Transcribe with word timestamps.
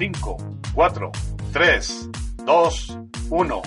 5, 0.00 0.38
4, 0.72 1.12
3, 1.52 2.08
2, 2.46 2.98
1. 3.28 3.62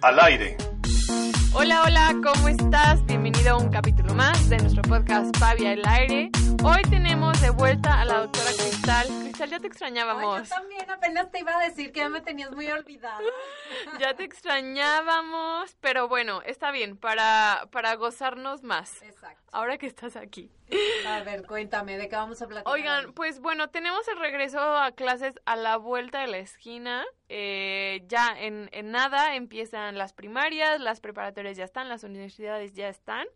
Al 0.00 0.20
aire. 0.20 0.56
Hola, 1.52 1.82
hola, 1.84 2.16
¿cómo 2.24 2.48
estás? 2.48 3.04
Bienvenido 3.04 3.50
a 3.50 3.58
un 3.58 3.68
capítulo 3.68 4.14
más 4.14 4.48
de 4.48 4.56
nuestro 4.56 4.80
podcast 4.80 5.38
Pavia 5.38 5.72
al 5.72 5.82
aire. 5.84 6.30
Hoy 6.62 6.82
tenemos 6.90 7.40
de 7.40 7.48
vuelta 7.48 8.02
a 8.02 8.04
la 8.04 8.18
doctora 8.18 8.50
Cristal. 8.50 9.06
Cristal, 9.22 9.48
ya 9.48 9.60
te 9.60 9.66
extrañábamos. 9.66 10.40
Ay, 10.40 10.46
yo 10.46 10.56
también 10.56 10.90
apenas 10.90 11.30
te 11.30 11.40
iba 11.40 11.56
a 11.56 11.64
decir 11.64 11.90
que 11.90 12.00
ya 12.00 12.10
me 12.10 12.20
tenías 12.20 12.50
muy 12.50 12.70
olvidada. 12.70 13.18
ya 13.98 14.14
te 14.14 14.24
extrañábamos, 14.24 15.74
pero 15.80 16.06
bueno, 16.06 16.42
está 16.42 16.70
bien, 16.70 16.98
para, 16.98 17.66
para 17.72 17.94
gozarnos 17.94 18.62
más. 18.62 19.00
Exacto. 19.02 19.40
Ahora 19.52 19.78
que 19.78 19.86
estás 19.86 20.16
aquí. 20.16 20.52
A 21.06 21.22
ver, 21.22 21.46
cuéntame, 21.46 21.96
¿de 21.96 22.10
qué 22.10 22.16
vamos 22.16 22.42
a 22.42 22.46
platicar? 22.46 22.72
Oigan, 22.72 23.14
pues 23.14 23.40
bueno, 23.40 23.70
tenemos 23.70 24.06
el 24.08 24.18
regreso 24.18 24.60
a 24.60 24.92
clases 24.92 25.32
a 25.46 25.56
la 25.56 25.78
vuelta 25.78 26.20
de 26.20 26.26
la 26.26 26.38
esquina. 26.38 27.06
Eh, 27.30 28.04
ya 28.06 28.34
en, 28.38 28.68
en 28.72 28.90
nada 28.90 29.34
empiezan 29.34 29.96
las 29.96 30.12
primarias, 30.12 30.78
las 30.78 31.00
preparatorias 31.00 31.56
ya 31.56 31.64
están, 31.64 31.88
las 31.88 32.04
universidades 32.04 32.74
ya 32.74 32.88
están. 32.90 33.26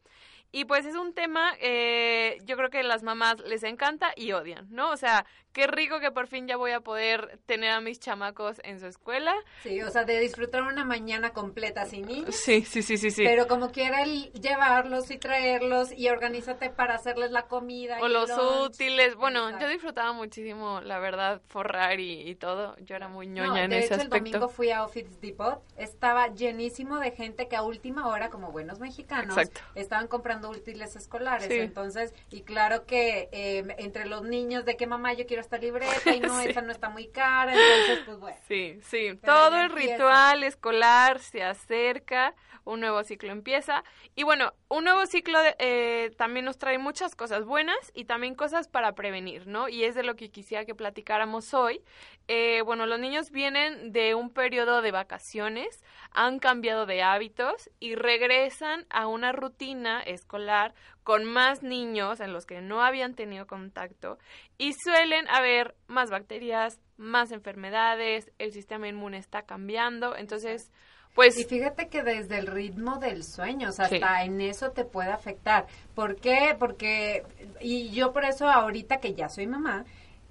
Y 0.57 0.67
pues 0.67 0.87
es 0.87 0.95
un 0.95 1.13
tema, 1.15 1.53
eh, 1.61 2.39
yo 2.45 2.57
creo 2.57 2.71
que 2.71 2.79
a 2.79 2.83
las 2.85 3.03
mamás 3.03 3.41
les 3.41 3.65
encanta 3.65 4.13
y 4.15 4.31
odian, 4.31 4.69
¿no? 4.71 4.91
O 4.93 4.97
sea, 4.97 5.27
qué 5.53 5.67
rico 5.67 5.99
que 5.99 6.13
por 6.13 6.29
fin 6.29 6.47
ya 6.47 6.57
voy 6.57 6.71
a 6.71 6.79
poder 6.81 7.41
tener 7.45 7.73
a 7.73 7.81
mis 7.81 7.99
chamacos 7.99 8.61
en 8.63 8.79
su 8.79 8.87
escuela. 8.87 9.35
Sí, 9.65 9.83
o 9.83 9.91
sea, 9.91 10.05
de 10.05 10.21
disfrutar 10.21 10.63
una 10.63 10.85
mañana 10.85 11.31
completa 11.31 11.87
sin 11.87 12.07
niños. 12.07 12.37
Sí, 12.37 12.63
sí, 12.65 12.83
sí, 12.83 12.99
sí, 12.99 13.11
sí. 13.11 13.25
Pero 13.25 13.49
como 13.49 13.73
quiera 13.73 14.03
el 14.05 14.31
llevarlos 14.33 15.11
y 15.11 15.19
traerlos 15.19 15.91
y 15.91 16.09
organízate 16.09 16.71
para 16.71 16.95
hacerles 16.95 17.33
la 17.33 17.49
comida. 17.49 17.99
O 18.01 18.07
y 18.07 18.13
los 18.13 18.29
lunch. 18.31 18.67
útiles. 18.71 19.17
Bueno, 19.17 19.47
Exacto. 19.47 19.67
yo 19.67 19.73
disfrutaba 19.73 20.13
muchísimo, 20.13 20.81
la 20.83 21.01
verdad, 21.01 21.43
forrar 21.49 21.99
y, 21.99 22.29
y 22.31 22.37
todo. 22.37 22.77
Yo 22.79 22.95
era 22.95 23.09
muy 23.09 23.27
ñoña 23.27 23.49
No, 23.49 23.57
en 23.57 23.71
de 23.71 23.79
ese 23.79 23.87
hecho, 23.87 23.95
el 23.95 24.01
aspecto. 24.03 24.19
domingo 24.19 24.49
fui 24.49 24.71
a 24.71 24.85
Office 24.85 25.11
Depot, 25.21 25.63
estaba 25.77 26.29
llenísimo 26.29 27.01
de 27.01 27.11
gente 27.11 27.49
que 27.49 27.57
a 27.57 27.63
última 27.63 28.07
hora, 28.07 28.31
como 28.31 28.53
buenos 28.53 28.79
mexicanos, 28.79 29.37
Exacto. 29.37 29.61
estaban 29.75 30.07
comprando 30.07 30.44
útiles 30.51 30.97
escolares. 30.97 31.49
Sí. 31.49 31.59
Entonces, 31.59 32.15
y 32.31 32.43
claro 32.43 32.87
que 32.87 33.29
eh, 33.33 33.65
entre 33.79 34.07
los 34.07 34.23
niños 34.23 34.65
de 34.65 34.77
que 34.77 34.87
mamá 34.87 35.13
yo 35.15 35.27
quiero 35.27 35.41
esta 35.41 35.59
libreta 35.59 36.15
y 36.15 36.21
no, 36.21 36.39
Sí. 36.41 36.49
esta 36.49 36.63
no 36.63 36.73
está 36.73 36.89
muy 36.89 37.09
cara, 37.09 37.53
entonces 37.53 38.01
pues 38.07 38.19
bueno. 38.19 38.37
Sí, 38.49 38.79
sí. 38.83 39.19
Pero 39.21 39.33
Todo 39.35 39.57
el 39.59 39.71
empieza. 39.71 39.93
ritual 39.95 40.45
escolar 40.45 41.19
se 41.21 41.43
acerca, 41.43 42.35
un 42.65 42.81
nuevo 42.81 43.03
ciclo 43.05 43.31
empieza. 43.31 43.85
Y 44.15 44.23
bueno, 44.23 44.55
un 44.69 44.85
nuevo 44.85 45.05
ciclo 45.07 45.39
eh, 45.59 46.13
también 46.17 46.47
nos 46.47 46.57
trae 46.59 46.79
muchas 46.79 47.15
cosas 47.15 47.45
buenas 47.45 47.77
y 47.95 48.07
también 48.07 48.35
cosas 48.35 48.69
para 48.69 48.95
prevenir, 48.95 49.47
¿no? 49.47 49.69
Y 49.69 49.85
es 49.85 49.95
de 49.95 50.03
lo 50.03 50.17
que 50.17 50.31
quisiera 50.31 50.65
que 50.65 50.75
platicáramos 50.75 51.53
hoy. 51.53 51.83
Eh, 52.27 52.63
bueno, 52.65 52.87
los 52.87 52.99
niños 52.99 53.31
vienen 53.31 53.93
de 53.93 54.15
un 54.15 54.31
periodo 54.31 54.81
de 54.81 54.93
vacaciones, 54.93 55.85
han 56.11 56.39
cambiado 56.39 56.87
de 56.87 57.03
hábitos 57.03 57.71
y 57.81 57.97
regresan 57.97 58.87
a 58.89 59.09
una 59.09 59.33
rutina 59.33 60.01
escolar 60.01 60.24
con 60.27 61.25
más 61.25 61.63
niños 61.63 62.21
en 62.21 62.33
los 62.33 62.47
que 62.47 62.61
no 62.61 62.83
habían 62.83 63.15
tenido 63.15 63.47
contacto 63.47 64.19
y 64.59 64.73
suelen 64.73 65.29
haber 65.29 65.75
más 65.87 66.11
bacterias, 66.11 66.81
más 66.97 67.31
enfermedades, 67.33 68.31
el 68.39 68.53
sistema 68.53 68.89
inmune 68.89 69.19
está 69.19 69.43
cambiando, 69.43 70.17
entonces, 70.17 70.71
pues... 71.15 71.39
Y 71.39 71.45
fíjate 71.45 71.89
que 71.89 72.03
desde 72.03 72.39
el 72.39 72.47
ritmo 72.47 72.99
del 72.99 73.23
sueño, 73.25 73.69
o 73.69 73.73
sea, 73.73 73.89
Sí. 73.89 73.97
hasta 73.97 74.25
en 74.25 74.41
eso 74.41 74.73
te 74.73 74.85
puede 74.85 75.11
afectar. 75.13 75.67
¿Por 75.95 76.17
qué? 76.17 76.57
Porque, 76.59 77.25
y 77.61 77.91
yo 77.91 78.13
por 78.13 78.25
eso 78.25 78.49
ahorita 78.49 78.99
que 78.99 79.15
ya 79.15 79.29
soy 79.29 79.47
mamá, 79.47 79.85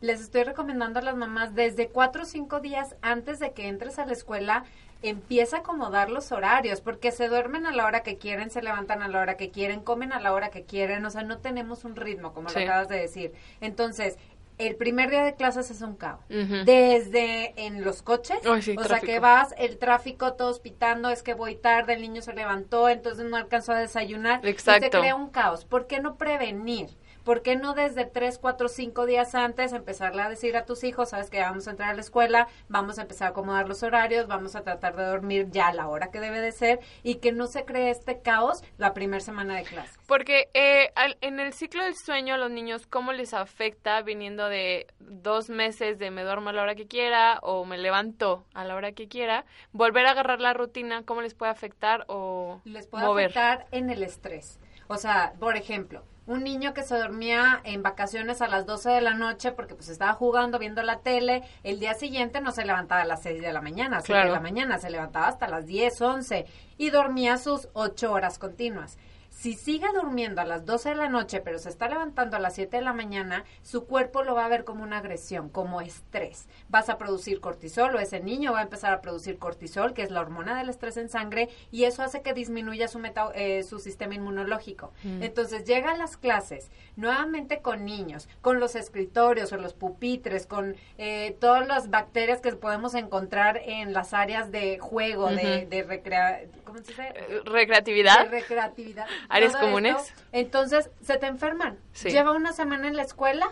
les 0.04 0.20
estoy 0.20 0.44
recomendando 0.44 1.00
a 1.00 1.02
las 1.02 1.16
mamás 1.16 1.56
desde 1.56 1.88
cuatro 1.88 2.24
o 2.24 2.26
cinco 2.26 2.60
días 2.60 2.98
antes 3.02 3.40
de 3.40 3.54
que 3.54 3.70
entres 3.70 4.00
a 4.00 4.06
la 4.06 4.12
escuela, 4.12 4.66
empieza 5.02 5.56
a 5.56 5.60
acomodar 5.62 6.10
los 6.12 6.34
horarios, 6.34 6.82
porque 6.82 7.12
se 7.12 7.30
duermen 7.30 7.66
a 7.66 7.72
la 7.72 7.86
hora 7.86 8.04
que 8.04 8.18
quieren, 8.18 8.50
se 8.50 8.62
levantan 8.62 9.02
a 9.02 9.08
la 9.08 9.22
hora 9.22 9.38
que 9.38 9.50
quieren, 9.50 9.80
comen 9.80 10.12
a 10.12 10.20
la 10.20 10.34
hora 10.34 10.50
que 10.50 10.64
quieren, 10.66 11.06
o 11.06 11.10
sea, 11.10 11.24
no 11.24 11.38
tenemos 11.38 11.86
un 11.86 11.96
ritmo, 11.96 12.34
como 12.34 12.50
Sí. 12.50 12.60
lo 12.60 12.66
acabas 12.66 12.90
de 12.90 12.98
decir. 13.00 13.32
Entonces, 13.62 14.18
el 14.58 14.76
primer 14.76 15.10
día 15.10 15.24
de 15.24 15.36
clases 15.36 15.72
es 15.72 15.82
un 15.82 15.96
caos. 15.96 16.20
Desde 16.28 17.54
en 17.66 17.84
los 17.86 18.02
coches, 18.02 18.40
sí, 18.62 18.76
o 18.78 18.84
sea, 18.84 19.00
que 19.00 19.20
vas, 19.20 19.56
el 19.58 19.78
tráfico, 19.78 20.34
todos 20.34 20.60
pitando, 20.60 21.10
es 21.12 21.24
que 21.24 21.34
voy 21.34 21.56
tarde, 21.56 21.94
el 21.94 22.02
niño 22.02 22.22
se 22.22 22.34
levantó, 22.34 22.90
entonces 22.90 23.26
no 23.26 23.38
alcanzó 23.38 23.72
a 23.72 23.80
desayunar. 23.80 24.42
Y 24.44 24.50
Exacto. 24.50 24.84
se 24.86 24.90
crea 24.90 25.16
un 25.16 25.30
caos. 25.30 25.64
¿Por 25.64 25.88
qué 25.88 26.02
no 26.02 26.16
prevenir? 26.18 26.90
¿Por 27.24 27.42
qué 27.42 27.56
no 27.56 27.74
desde 27.74 28.06
tres, 28.06 28.38
cuatro, 28.38 28.68
cinco 28.68 29.06
días 29.06 29.34
antes 29.36 29.72
empezarle 29.74 30.22
a 30.22 30.30
decir 30.30 30.58
a 30.58 30.66
tus 30.66 30.84
hijos, 30.84 31.10
sabes 31.10 31.30
que 31.30 31.38
ya 31.38 31.50
vamos 31.50 31.68
a 31.68 31.72
entrar 31.72 31.90
a 31.90 31.94
la 31.94 32.02
escuela, 32.02 32.48
vamos 32.68 33.00
a 33.00 33.04
empezar 33.04 33.28
a 33.28 33.32
acomodar 33.32 33.68
los 33.68 33.82
horarios, 33.84 34.28
vamos 34.28 34.56
a 34.56 34.64
tratar 34.64 34.96
de 34.96 35.06
dormir 35.06 35.48
ya 35.50 35.68
a 35.68 35.74
la 35.74 35.88
hora 35.88 36.12
que 36.12 36.20
debe 36.20 36.42
de 36.42 36.52
ser 36.52 36.80
y 37.02 37.16
que 37.16 37.32
no 37.32 37.48
se 37.48 37.64
cree 37.66 37.90
este 37.90 38.20
caos 38.22 38.64
la 38.78 38.94
primera 38.94 39.22
semana 39.22 39.56
de 39.56 39.64
clase? 39.64 39.98
Porque 40.06 40.50
eh, 40.54 40.92
al- 40.96 41.18
en 41.22 41.40
el 41.40 41.54
ciclo 41.54 41.84
del 41.84 41.96
sueño 41.96 42.34
a 42.36 42.38
los 42.38 42.52
niños, 42.52 42.88
¿cómo 42.88 43.14
les 43.14 43.34
afecta 43.34 44.02
viniendo 44.02 44.50
de 44.50 44.88
dos 45.00 45.50
meses 45.50 46.00
de 46.00 46.12
me 46.12 46.24
duermo 46.24 46.50
a 46.50 46.54
la 46.54 46.62
hora 46.64 46.76
que 46.76 46.88
quiera 46.88 47.40
o 47.42 47.64
me 47.66 47.78
levanto 47.78 48.46
a 48.54 48.66
la 48.66 48.76
hora 48.76 48.92
que 48.92 49.08
quiera? 49.08 49.46
Volver 49.72 50.06
a 50.08 50.12
agarrar 50.12 50.42
la 50.42 50.54
rutina, 50.54 51.04
¿cómo 51.04 51.22
les 51.22 51.34
puede 51.36 51.52
afectar 51.54 52.04
o 52.08 52.60
les 52.66 52.88
puede 52.88 53.06
mover? 53.06 53.26
afectar 53.26 53.66
en 53.72 53.90
el 53.90 54.04
estrés. 54.04 54.60
O 54.88 54.98
sea, 54.98 55.34
por 55.40 55.56
ejemplo, 55.56 56.04
un 56.26 56.44
niño 56.44 56.74
que 56.74 56.84
se 56.84 56.98
dormía 56.98 57.60
en 57.66 57.84
vacaciones 57.84 58.42
a 58.42 58.48
las 58.48 58.66
12 58.66 58.90
de 58.92 59.02
la 59.02 59.14
noche 59.14 59.52
porque 59.52 59.76
pues 59.76 59.90
estaba 59.90 60.14
jugando, 60.14 60.58
viendo 60.58 60.82
la 60.82 61.00
tele, 61.00 61.44
el 61.64 61.80
día 61.80 61.94
siguiente 61.96 62.40
no 62.40 62.52
se 62.52 62.64
levantaba 62.66 63.02
a 63.02 63.06
las 63.06 63.22
6 63.24 63.42
de 63.42 63.52
la 63.52 63.62
mañana, 63.62 63.98
7 64.00 64.08
Claro. 64.14 64.30
de 64.30 64.34
la 64.36 64.40
mañana, 64.40 64.78
se 64.80 64.90
levantaba 64.90 65.28
hasta 65.28 65.48
las 65.50 65.66
10, 65.66 66.02
11 66.02 66.46
y 66.78 66.90
dormía 66.92 67.38
sus 67.38 67.68
8 67.74 68.12
horas 68.12 68.40
continuas. 68.40 68.98
Si 69.36 69.56
sigue 69.56 69.88
durmiendo 69.94 70.40
a 70.42 70.46
las 70.46 70.66
12 70.66 70.90
de 70.90 70.96
la 70.96 71.10
noche, 71.10 71.42
pero 71.42 71.60
se 71.60 71.68
está 71.68 71.90
levantando 71.90 72.38
a 72.38 72.40
las 72.40 72.54
7 72.56 72.78
de 72.78 72.84
la 72.84 72.94
mañana, 72.94 73.44
su 73.62 73.86
cuerpo 73.86 74.24
lo 74.24 74.36
va 74.36 74.46
a 74.46 74.48
ver 74.50 74.64
como 74.64 74.84
una 74.84 75.00
agresión, 75.00 75.50
como 75.50 75.82
estrés. 75.82 76.48
Vas 76.70 76.88
a 76.88 76.98
producir 76.98 77.42
cortisol 77.42 77.94
o 77.94 78.00
ese 78.00 78.22
niño 78.22 78.54
va 78.54 78.60
a 78.60 78.64
empezar 78.64 78.94
a 78.94 79.02
producir 79.02 79.38
cortisol, 79.40 79.94
que 79.94 80.04
es 80.04 80.12
la 80.12 80.22
hormona 80.22 80.58
del 80.58 80.70
estrés 80.70 80.96
en 80.96 81.10
sangre, 81.10 81.50
y 81.72 81.84
eso 81.84 82.04
hace 82.04 82.22
que 82.22 82.34
disminuya 82.34 82.88
su, 82.88 83.00
meta- 83.00 83.32
eh, 83.36 83.64
su 83.64 83.80
sistema 83.80 84.16
inmunológico. 84.16 84.94
Mm. 85.04 85.24
Entonces 85.24 85.66
llega 85.66 85.92
a 85.92 85.98
las 85.98 86.16
clases 86.16 86.72
nuevamente 86.96 87.60
con 87.62 87.84
niños, 87.84 88.30
con 88.40 88.62
los 88.62 88.76
escritorios 88.76 89.52
o 89.52 89.58
los 89.58 89.74
pupitres, 89.74 90.48
con 90.48 90.76
eh, 90.98 91.36
todas 91.42 91.68
las 91.68 91.90
bacterias 91.90 92.40
que 92.40 92.54
podemos 92.54 92.94
encontrar 92.94 93.58
en 93.66 93.92
las 93.92 94.14
áreas 94.14 94.52
de 94.52 94.80
juego, 94.80 95.28
de, 95.32 95.84
recrea... 95.86 96.44
¿Cómo 96.64 96.78
se 96.78 96.86
dice? 96.92 97.14
Eh, 97.16 97.42
¿Recreatividad? 97.46 98.24
de 98.24 98.30
recreatividad. 98.30 99.06
¿Áreas 99.30 99.56
comunes? 99.56 99.96
esto, 99.96 100.22
entonces, 100.32 100.90
se 101.02 101.18
te 101.18 101.28
enferman. 101.28 101.78
Sí. 101.94 102.10
Lleva 102.10 102.32
una 102.32 102.54
semana 102.54 102.88
en 102.88 102.96
la 102.96 103.04
escuela 103.04 103.50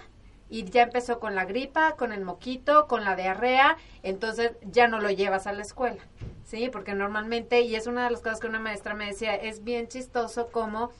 y 0.49 0.65
ya 0.65 0.83
empezó 0.83 1.19
con 1.19 1.33
la 1.33 1.45
gripa, 1.45 1.95
con 1.95 2.11
el 2.11 2.25
moquito, 2.25 2.87
con 2.87 3.05
la 3.05 3.15
diarrea, 3.15 3.77
entonces 4.03 4.51
ya 4.63 4.87
no 4.87 4.99
lo 4.99 5.09
llevas 5.09 5.47
a 5.47 5.53
la 5.53 5.61
escuela. 5.61 6.01
Sí, 6.43 6.69
porque 6.69 6.93
normalmente, 6.93 7.61
y 7.61 7.75
es 7.75 7.87
una 7.87 8.03
de 8.03 8.11
las 8.11 8.19
cosas 8.19 8.41
que 8.41 8.47
una 8.47 8.59
maestra 8.59 8.93
me 8.93 9.05
decía, 9.05 9.33
es 9.33 9.63
bien 9.63 9.87
chistoso 9.87 10.49
como 10.51 10.91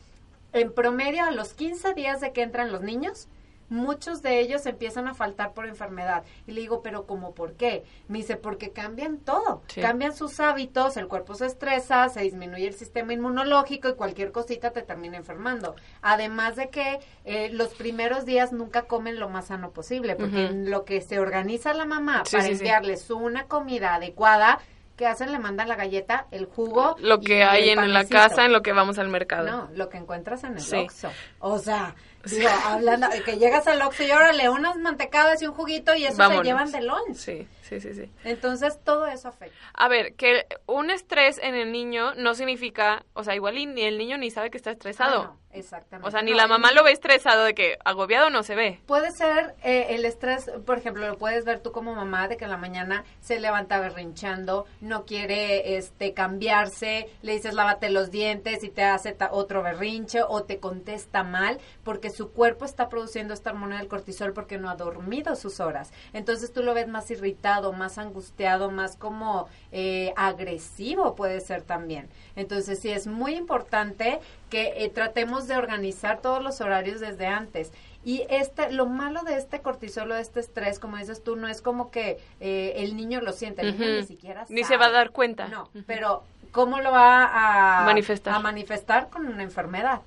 en 0.54 0.74
promedio 0.74 1.26
a 1.26 1.32
los 1.32 1.54
15 1.54 1.94
días 1.94 2.22
de 2.22 2.32
que 2.32 2.44
entran 2.44 2.72
los 2.72 2.82
niños, 2.82 3.28
muchos 3.72 4.22
de 4.22 4.40
ellos 4.40 4.66
empiezan 4.66 5.08
a 5.08 5.14
faltar 5.14 5.54
por 5.54 5.66
enfermedad. 5.66 6.24
Y 6.46 6.52
le 6.52 6.62
digo, 6.62 6.82
pero 6.82 7.08
¿cómo 7.08 7.34
por 7.34 7.54
qué? 7.54 7.84
Me 8.08 8.20
dice, 8.20 8.36
porque 8.36 8.72
cambian 8.72 9.18
todo. 9.18 9.64
Sí. 9.68 9.82
Cambian 9.82 10.14
sus 10.14 10.40
hábitos, 10.40 10.98
el 10.98 11.08
cuerpo 11.08 11.34
se 11.36 11.46
estresa, 11.46 12.08
se 12.10 12.22
disminuye 12.22 12.68
el 12.68 12.74
sistema 12.74 13.14
inmunológico 13.14 13.88
y 13.90 13.96
cualquier 13.96 14.32
cosita 14.32 14.72
te 14.72 14.82
termina 14.82 15.18
enfermando. 15.18 15.76
Además 16.02 16.58
de 16.58 16.70
que 16.70 17.00
eh, 17.24 17.50
los 17.54 17.70
primeros 17.74 18.26
días 18.26 18.52
nunca 18.52 18.84
comen 18.84 19.20
lo 19.20 19.30
más 19.30 19.48
sano 19.48 19.72
posible, 19.72 20.16
porque 20.16 20.50
lo 20.52 20.84
que 20.84 21.00
se 21.02 21.20
organiza 21.20 21.74
la 21.74 21.86
mamá 21.86 22.24
Sí, 22.26 22.36
para 22.36 22.48
sí, 22.48 22.52
enviarles 22.52 23.10
una 23.10 23.46
comida 23.46 23.96
adecuada, 23.96 24.60
¿qué 24.98 25.08
hacen? 25.08 25.32
Le 25.32 25.40
mandan 25.40 25.70
la 25.70 25.76
galleta, 25.76 26.28
el 26.32 26.46
jugo. 26.46 26.96
Lo 27.00 27.22
que 27.22 27.44
hay 27.44 27.70
en 27.70 27.94
la 27.94 28.06
casa, 28.06 28.46
en 28.46 28.52
lo 28.52 28.62
que 28.62 28.74
vamos 28.74 29.00
al 29.00 29.08
mercado. 29.08 29.48
No, 29.50 29.70
lo 29.74 29.88
que 29.90 29.98
encuentras 29.98 30.44
en 30.44 30.54
el 30.56 30.62
Sí. 30.62 30.76
Oxxo. 30.76 31.10
O 31.40 31.58
sea, 31.58 31.96
digo, 32.26 32.50
hablando 32.66 33.08
que 33.26 33.38
llegas 33.38 33.68
al 33.68 33.82
Oxxo 33.82 34.04
y 34.04 34.12
órale, 34.12 34.50
unas 34.50 34.78
mantecadas 34.78 35.42
y 35.42 35.48
un 35.48 35.54
juguito 35.54 35.96
y 35.96 36.06
eso 36.06 36.18
Vámonos. 36.18 36.42
se 36.42 36.48
llevan 36.48 36.72
de 36.72 36.82
lunch. 36.82 37.16
Sí, 37.16 37.48
sí, 37.62 37.80
sí, 37.80 37.94
sí. 37.94 38.12
Entonces, 38.24 38.80
todo 38.84 39.08
eso 39.08 39.30
afecta. 39.30 39.56
A 39.74 39.88
ver, 39.88 40.16
que 40.16 40.46
un 40.68 40.90
estrés 40.92 41.38
en 41.40 41.56
el 41.56 41.72
niño 41.72 42.14
no 42.16 42.34
significa, 42.36 43.06
o 43.14 43.24
sea, 43.24 43.36
igual 43.36 43.56
ni 43.56 43.82
el 43.84 43.98
niño 43.98 44.18
ni 44.18 44.32
sabe 44.32 44.52
que 44.52 44.58
está 44.58 44.72
estresado. 44.72 45.22
Ah, 45.22 45.26
no. 45.34 45.41
Exactamente. 45.54 46.08
O 46.08 46.12
sea, 46.12 46.22
ni 46.22 46.34
la 46.34 46.48
mamá 46.48 46.72
lo 46.72 46.84
ve 46.84 46.92
estresado 46.92 47.44
de 47.44 47.54
que 47.54 47.78
agobiado 47.84 48.30
no 48.30 48.44
se 48.44 48.56
ve. 48.56 48.80
Puede 48.86 49.12
ser 49.12 49.56
eh, 49.64 49.88
el 49.90 50.06
estrés, 50.06 50.50
por 50.66 50.78
ejemplo, 50.78 51.06
lo 51.08 51.18
puedes 51.18 51.46
ver 51.46 51.60
tú 51.60 51.72
como 51.72 51.94
mamá 51.94 52.28
de 52.28 52.38
que 52.38 52.46
en 52.46 52.52
la 52.52 52.58
mañana 52.58 53.04
se 53.20 53.40
levanta 53.40 53.80
berrinchando, 53.80 54.66
no 54.80 55.06
quiere 55.06 55.78
este 55.78 56.14
cambiarse, 56.14 57.10
le 57.22 57.34
dices 57.34 57.54
lávate 57.54 57.90
los 57.90 58.12
dientes 58.12 58.64
y 58.64 58.70
te 58.70 58.84
hace 58.84 59.12
ta- 59.14 59.30
otro 59.32 59.62
berrinche 59.62 60.22
o 60.28 60.44
te 60.44 60.60
contesta 60.60 61.24
mal 61.24 61.60
porque 61.84 62.10
su 62.10 62.32
cuerpo 62.32 62.66
está 62.66 62.88
produciendo 62.90 63.34
esta 63.34 63.52
hormona 63.52 63.78
del 63.80 63.88
cortisol 63.88 64.34
porque 64.34 64.58
no 64.58 64.70
ha 64.70 64.76
dormido 64.76 65.36
sus 65.36 65.60
horas. 65.60 65.92
Entonces 66.14 66.54
tú 66.54 66.64
lo 66.64 66.74
ves 66.74 66.88
más 66.88 67.12
irritado, 67.12 67.74
más 67.74 67.98
angustiado, 67.98 68.72
más 68.72 68.96
como 68.96 69.48
eh, 69.72 70.14
agresivo 70.16 71.16
puede 71.16 71.40
ser 71.42 71.62
también. 71.64 72.10
Entonces 72.36 72.80
sí 72.80 72.90
es 72.90 73.08
muy 73.08 73.36
importante 73.36 74.20
que 74.52 74.84
eh, 74.84 74.90
tratemos 74.90 75.48
de 75.48 75.56
organizar 75.58 76.22
todos 76.22 76.44
los 76.44 76.62
horarios 76.62 77.00
desde 77.00 77.26
antes. 77.26 77.72
Y 78.04 78.26
este, 78.30 78.72
lo 78.72 78.86
malo 78.86 79.24
de 79.24 79.38
este 79.38 79.62
cortisol 79.62 80.12
o 80.12 80.16
de 80.16 80.22
este 80.22 80.40
estrés, 80.42 80.78
como 80.78 80.98
dices 80.98 81.24
tú, 81.24 81.36
no 81.36 81.48
es 81.48 81.62
como 81.62 81.90
que 81.90 82.20
eh, 82.40 82.74
el 82.78 82.96
niño 82.96 83.22
lo 83.22 83.32
siente, 83.32 83.62
el 83.62 83.80
niño 83.80 83.92
ni 83.94 84.04
siquiera 84.06 84.46
Ni 84.50 84.62
sabe. 84.64 84.74
se 84.74 84.78
va 84.78 84.86
a 84.88 84.92
dar 84.92 85.12
cuenta. 85.12 85.48
No, 85.48 85.70
pero 85.88 86.24
¿cómo 86.52 86.80
lo 86.82 86.92
va 86.92 87.82
a 87.82 87.86
Manifestar. 87.86 88.34
a 88.36 88.40
manifestar 88.40 89.10
con 89.10 89.26
una 89.26 89.42
enfermedad? 89.42 90.02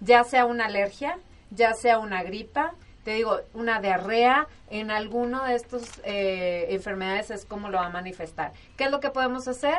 Ya 0.00 0.24
sea 0.24 0.44
una 0.44 0.66
alergia, 0.66 1.18
ya 1.50 1.72
sea 1.74 1.98
una 1.98 2.22
gripa, 2.22 2.74
te 3.04 3.12
digo, 3.14 3.40
una 3.54 3.80
diarrea, 3.80 4.46
en 4.70 4.90
alguno 4.90 5.44
de 5.44 5.54
estos 5.54 5.84
eh, 6.04 6.66
enfermedades 6.70 7.30
es 7.30 7.44
como 7.46 7.70
lo 7.70 7.78
va 7.78 7.86
a 7.86 7.90
manifestar. 7.90 8.52
¿Qué 8.76 8.84
es 8.84 8.90
lo 8.90 9.00
que 9.00 9.08
podemos 9.10 9.48
hacer? 9.48 9.78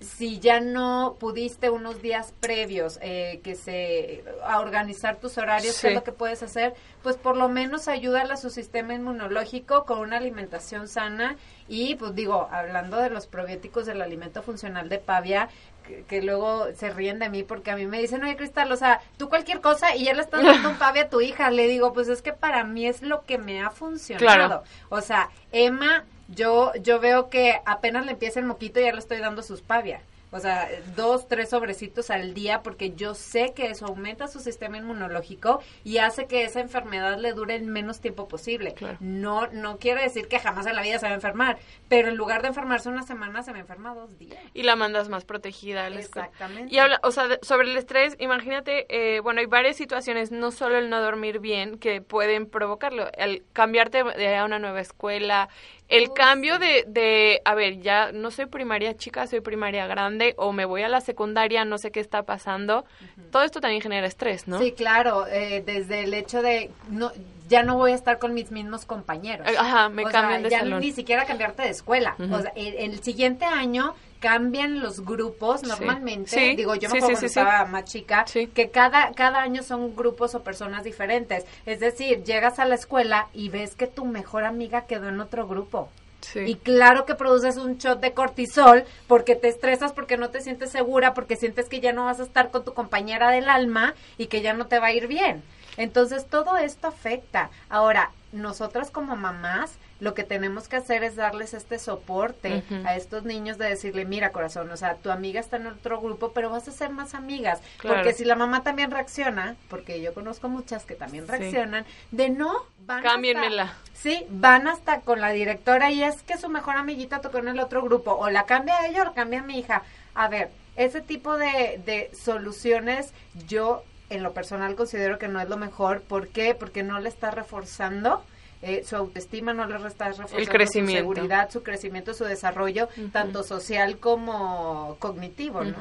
Si 0.00 0.38
ya 0.40 0.60
no 0.60 1.16
pudiste 1.20 1.68
unos 1.68 2.00
días 2.00 2.32
previos 2.40 2.98
eh, 3.02 3.40
que 3.44 3.54
se 3.54 4.24
a 4.46 4.58
organizar 4.60 5.16
tus 5.20 5.36
horarios, 5.36 5.74
Sí. 5.74 5.82
¿qué 5.82 5.88
es 5.88 5.94
lo 5.94 6.04
que 6.04 6.12
puedes 6.12 6.42
hacer? 6.42 6.74
Pues 7.02 7.16
por 7.16 7.36
lo 7.36 7.48
menos 7.50 7.86
ayúdale 7.86 8.32
a 8.32 8.36
su 8.38 8.48
sistema 8.48 8.94
inmunológico 8.94 9.84
con 9.84 9.98
una 9.98 10.16
alimentación 10.16 10.88
sana 10.88 11.36
y 11.68 11.96
pues 11.96 12.14
digo, 12.14 12.48
hablando 12.50 12.96
de 12.96 13.10
los 13.10 13.26
probióticos 13.26 13.84
del 13.84 14.00
alimento 14.00 14.42
funcional 14.42 14.88
de 14.88 14.98
Pavia, 14.98 15.50
que, 15.86 16.04
que 16.04 16.22
luego 16.22 16.68
se 16.74 16.88
ríen 16.90 17.18
de 17.18 17.28
mí 17.28 17.42
porque 17.42 17.70
a 17.70 17.76
mí 17.76 17.86
me 17.86 18.00
dicen, 18.00 18.24
oye 18.24 18.36
Cristal, 18.36 18.72
o 18.72 18.76
sea, 18.76 19.00
tú 19.18 19.28
cualquier 19.28 19.60
cosa 19.60 19.94
y 19.94 20.04
ya 20.04 20.14
le 20.14 20.22
estás 20.22 20.42
dando 20.42 20.70
un 20.70 20.76
Pavia 20.78 21.02
a 21.04 21.08
tu 21.10 21.20
hija, 21.20 21.50
le 21.50 21.66
digo, 21.66 21.92
pues 21.92 22.08
es 22.08 22.22
que 22.22 22.32
para 22.32 22.64
mí 22.64 22.86
es 22.86 23.02
lo 23.02 23.22
que 23.26 23.36
me 23.36 23.60
ha 23.62 23.68
funcionado. 23.70 24.24
Claro. 24.24 24.62
O 24.88 25.02
sea, 25.02 25.28
Emma, 25.52 26.04
yo, 26.34 26.72
yo 26.82 27.00
veo 27.00 27.28
que 27.28 27.60
apenas 27.64 28.06
le 28.06 28.12
empieza 28.12 28.40
el 28.40 28.46
moquito 28.46 28.80
ya 28.80 28.92
le 28.92 28.98
estoy 28.98 29.18
dando 29.18 29.42
sus 29.42 29.60
pavia. 29.62 30.00
O 30.32 30.38
sea, 30.38 30.68
dos, 30.94 31.26
tres 31.26 31.50
sobrecitos 31.50 32.08
al 32.08 32.34
día 32.34 32.62
porque 32.62 32.92
yo 32.94 33.16
sé 33.16 33.52
que 33.52 33.66
eso 33.66 33.86
aumenta 33.86 34.28
su 34.28 34.38
sistema 34.38 34.76
inmunológico 34.78 35.60
y 35.82 35.98
hace 35.98 36.26
que 36.26 36.44
esa 36.44 36.60
enfermedad 36.60 37.18
le 37.18 37.32
dure 37.32 37.56
el 37.56 37.64
menos 37.64 38.00
tiempo 38.00 38.28
posible. 38.28 38.74
Claro. 38.74 38.96
No, 39.00 39.48
no 39.48 39.78
quiere 39.78 40.02
decir 40.02 40.28
que 40.28 40.38
jamás 40.38 40.66
en 40.66 40.76
la 40.76 40.82
vida 40.82 41.00
se 41.00 41.06
va 41.06 41.10
a 41.10 41.14
enfermar, 41.16 41.58
pero 41.88 42.06
en 42.10 42.14
lugar 42.14 42.42
de 42.42 42.48
enfermarse 42.48 42.88
una 42.88 43.02
semana, 43.02 43.42
se 43.42 43.50
va 43.50 43.56
a 43.56 43.62
enfermar 43.62 43.96
dos 43.96 44.16
días. 44.20 44.38
Y 44.54 44.62
la 44.62 44.76
mandas 44.76 45.08
más 45.08 45.24
protegida 45.24 45.86
a 45.86 45.90
la 45.90 45.98
escuela. 45.98 46.28
Exactamente. 46.28 46.72
Y 46.72 46.78
habla, 46.78 47.00
o 47.02 47.10
sea, 47.10 47.26
de- 47.26 47.40
sobre 47.42 47.68
el 47.68 47.76
estrés, 47.76 48.14
imagínate, 48.20 48.86
eh, 48.88 49.18
bueno, 49.18 49.40
hay 49.40 49.46
varias 49.46 49.74
situaciones, 49.76 50.30
no 50.30 50.52
solo 50.52 50.78
el 50.78 50.90
no 50.90 51.00
dormir 51.00 51.40
bien, 51.40 51.76
que 51.76 52.02
pueden 52.02 52.46
provocarlo. 52.46 53.10
El 53.14 53.42
cambiarte 53.52 54.04
de 54.04 54.36
a 54.36 54.44
una 54.44 54.60
nueva 54.60 54.80
escuela, 54.80 55.48
el 55.90 56.12
cambio 56.12 56.58
de, 56.58 56.84
de, 56.86 57.42
a 57.44 57.54
ver, 57.54 57.80
ya 57.80 58.12
no 58.12 58.30
soy 58.30 58.46
primaria 58.46 58.96
chica, 58.96 59.26
soy 59.26 59.40
primaria 59.40 59.86
grande, 59.86 60.34
o 60.38 60.52
me 60.52 60.64
voy 60.64 60.82
a 60.82 60.88
la 60.88 61.00
secundaria, 61.00 61.64
no 61.64 61.78
sé 61.78 61.90
qué 61.90 62.00
está 62.00 62.22
pasando. 62.22 62.84
Todo 63.30 63.42
esto 63.42 63.60
también 63.60 63.82
genera 63.82 64.06
estrés, 64.06 64.46
¿no? 64.48 64.58
Sí, 64.60 64.72
claro, 64.72 65.26
eh, 65.26 65.62
desde 65.66 66.04
el 66.04 66.14
hecho 66.14 66.42
de 66.42 66.70
no, 66.88 67.10
ya 67.48 67.64
no 67.64 67.76
voy 67.76 67.90
a 67.90 67.96
estar 67.96 68.18
con 68.20 68.32
mis 68.34 68.50
mismos 68.52 68.86
compañeros. 68.86 69.46
Ajá, 69.58 69.88
me 69.88 70.06
O 70.06 70.10
cambian 70.10 70.40
sea, 70.40 70.48
de 70.48 70.50
ya 70.50 70.58
salón. 70.60 70.80
ni 70.80 70.92
siquiera 70.92 71.24
cambiarte 71.26 71.62
de 71.62 71.70
escuela. 71.70 72.14
O 72.30 72.40
sea, 72.40 72.52
el, 72.54 72.74
el 72.76 73.02
siguiente 73.02 73.44
año 73.44 73.94
cambian 74.20 74.80
los 74.80 75.04
grupos 75.04 75.62
normalmente. 75.62 76.30
Sí, 76.30 76.54
Digo, 76.56 76.74
yo 76.74 76.88
me 76.90 76.98
acuerdo 76.98 77.16
sí, 77.18 77.26
estaba 77.26 77.64
más 77.64 77.84
chica, 77.86 78.24
Sí. 78.26 78.46
que 78.46 78.70
cada, 78.70 79.12
cada 79.12 79.40
año 79.42 79.62
son 79.62 79.96
grupos 79.96 80.34
o 80.34 80.42
personas 80.42 80.84
diferentes. 80.84 81.44
Es 81.66 81.80
decir, 81.80 82.22
llegas 82.22 82.58
a 82.58 82.64
la 82.66 82.74
escuela 82.76 83.28
y 83.32 83.48
ves 83.48 83.74
que 83.74 83.86
tu 83.86 84.04
mejor 84.04 84.44
amiga 84.44 84.82
quedó 84.82 85.08
en 85.08 85.20
otro 85.20 85.48
grupo. 85.48 85.88
Sí. 86.20 86.40
Y 86.40 86.56
claro 86.56 87.06
que 87.06 87.14
produces 87.14 87.56
un 87.56 87.78
shot 87.78 88.00
de 88.00 88.12
cortisol 88.12 88.84
porque 89.06 89.36
te 89.36 89.48
estresas, 89.48 89.92
porque 89.94 90.18
no 90.18 90.28
te 90.28 90.42
sientes 90.42 90.70
segura, 90.70 91.14
porque 91.14 91.34
sientes 91.36 91.68
que 91.70 91.80
ya 91.80 91.92
no 91.92 92.04
vas 92.04 92.20
a 92.20 92.24
estar 92.24 92.50
con 92.50 92.62
tu 92.62 92.74
compañera 92.74 93.30
del 93.30 93.48
alma 93.48 93.94
y 94.18 94.26
que 94.26 94.42
ya 94.42 94.52
no 94.52 94.66
te 94.66 94.78
va 94.78 94.88
a 94.88 94.92
ir 94.92 95.06
bien. 95.06 95.42
Entonces 95.78 96.26
todo 96.26 96.58
esto 96.58 96.88
afecta. 96.88 97.48
Ahora, 97.70 98.10
nosotras 98.32 98.90
como 98.90 99.16
mamás, 99.16 99.72
lo 99.98 100.14
que 100.14 100.24
tenemos 100.24 100.68
que 100.68 100.76
hacer 100.76 101.04
es 101.04 101.16
darles 101.16 101.52
este 101.52 101.78
soporte 101.78 102.62
a 102.84 102.96
estos 102.96 103.24
niños 103.24 103.58
de 103.58 103.68
decirle, 103.68 104.04
mira 104.04 104.32
corazón, 104.32 104.70
o 104.70 104.76
sea, 104.76 104.94
tu 104.94 105.10
amiga 105.10 105.40
está 105.40 105.56
en 105.56 105.66
otro 105.66 106.00
grupo, 106.00 106.32
pero 106.32 106.48
vas 106.48 106.66
a 106.68 106.72
ser 106.72 106.90
más 106.90 107.14
amigas. 107.14 107.60
Claro. 107.78 107.96
Porque 107.96 108.12
si 108.14 108.24
la 108.24 108.36
mamá 108.36 108.62
también 108.62 108.90
reacciona, 108.90 109.56
porque 109.68 110.00
yo 110.00 110.14
conozco 110.14 110.48
muchas 110.48 110.84
que 110.86 110.94
también 110.94 111.24
Sí. 111.26 111.30
reaccionan, 111.32 111.84
de 112.12 112.30
no, 112.30 112.64
van 112.86 112.98
hasta- 112.98 113.10
Cámbienmela. 113.10 113.74
Sí, 113.92 114.24
van 114.30 114.68
hasta 114.68 115.00
con 115.00 115.20
la 115.20 115.30
directora 115.30 115.90
y 115.90 116.02
es 116.02 116.22
que 116.22 116.38
su 116.38 116.48
mejor 116.48 116.76
amiguita 116.76 117.20
tocó 117.20 117.38
en 117.38 117.48
el 117.48 117.60
otro 117.60 117.82
grupo. 117.82 118.12
O 118.12 118.30
la 118.30 118.46
cambia 118.46 118.78
a 118.78 118.86
ella 118.86 119.02
o 119.02 119.04
la 119.06 119.12
cambia 119.12 119.40
a 119.40 119.42
mi 119.44 119.58
hija. 119.58 119.82
A 120.14 120.28
ver, 120.28 120.50
ese 120.76 121.02
tipo 121.02 121.36
de, 121.36 121.80
de 121.84 122.10
soluciones 122.16 123.12
yo 123.46 123.84
en 124.10 124.22
lo 124.22 124.32
personal 124.32 124.74
considero 124.74 125.18
que 125.18 125.28
no 125.28 125.40
es 125.40 125.48
lo 125.48 125.56
mejor. 125.56 126.02
¿Por 126.02 126.28
qué? 126.28 126.54
Porque 126.54 126.82
no 126.82 126.98
le 127.00 127.08
está 127.08 127.30
reforzando 127.30 128.22
eh, 128.62 128.84
su 128.84 128.94
autoestima, 128.94 129.54
no 129.54 129.64
le 129.66 129.74
está 129.88 130.08
reforzando 130.08 130.50
crecimiento. 130.50 131.08
su 131.08 131.14
seguridad, 131.14 131.50
su 131.50 131.62
crecimiento, 131.62 132.12
su 132.12 132.24
desarrollo, 132.24 132.88
tanto 133.10 133.42
social 133.42 133.96
como 133.98 134.96
cognitivo, 134.98 135.64
¿no? 135.64 135.76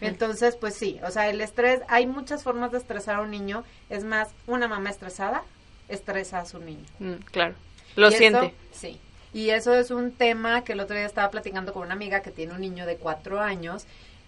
Entonces, 0.00 0.56
pues 0.56 0.74
sí, 0.74 0.98
o 1.06 1.10
sea, 1.12 1.28
el 1.30 1.40
estrés, 1.40 1.80
hay 1.86 2.06
muchas 2.06 2.42
formas 2.42 2.72
de 2.72 2.78
estresar 2.78 3.16
a 3.16 3.20
un 3.20 3.30
niño. 3.30 3.62
Es 3.88 4.02
más, 4.04 4.30
una 4.48 4.66
mamá 4.66 4.90
estresada 4.90 5.44
estresa 5.88 6.40
a 6.40 6.44
su 6.46 6.58
niño. 6.58 6.86
Mm, 6.98 7.14
claro. 7.30 7.54
Lo 7.94 8.08
Y 8.08 8.12
siente. 8.12 8.54
sí. 8.72 8.98
Y 9.32 9.50
eso 9.50 9.74
es 9.74 9.90
un 9.90 10.12
tema 10.12 10.62
que 10.62 10.74
el 10.74 10.80
otro 10.80 10.96
día 10.96 11.06
estaba 11.06 11.28
platicando 11.28 11.72
con 11.72 11.82
una 11.82 11.94
amiga 11.94 12.20
que 12.20 12.30
tiene 12.30 12.54
un 12.54 12.60
niño 12.60 12.86
de 12.86 12.96
cuatro 12.96 13.40
años 13.40 13.84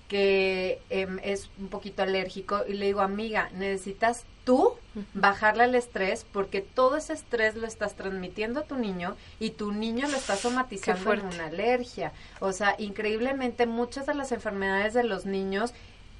que 0.08 0.81
em, 0.91 1.19
es 1.23 1.50
un 1.58 1.69
poquito 1.69 2.03
alérgico 2.03 2.62
y 2.69 2.75
le 2.75 2.87
digo, 2.87 3.00
amiga, 3.00 3.50
necesitas 3.55 4.25
tú 4.44 4.75
bajarle 5.12 5.64
el 5.64 5.75
estrés 5.75 6.25
porque 6.32 6.61
todo 6.61 6.97
ese 6.97 7.12
estrés 7.12 7.56
lo 7.56 7.67
estás 7.67 7.94
transmitiendo 7.94 8.61
a 8.61 8.64
tu 8.64 8.76
niño 8.76 9.17
y 9.41 9.50
tu 9.50 9.73
niño 9.73 10.08
lo 10.08 10.17
está 10.17 10.37
somatizando 10.37 11.12
en 11.12 11.26
una 11.26 11.47
alergia. 11.47 12.12
O 12.41 12.53
sea, 12.53 12.76
increíblemente 12.79 13.67
muchas 13.67 14.06
de 14.06 14.14
las 14.14 14.32
enfermedades 14.32 14.94
de 14.94 15.05
los 15.05 15.26
niños 15.26 15.75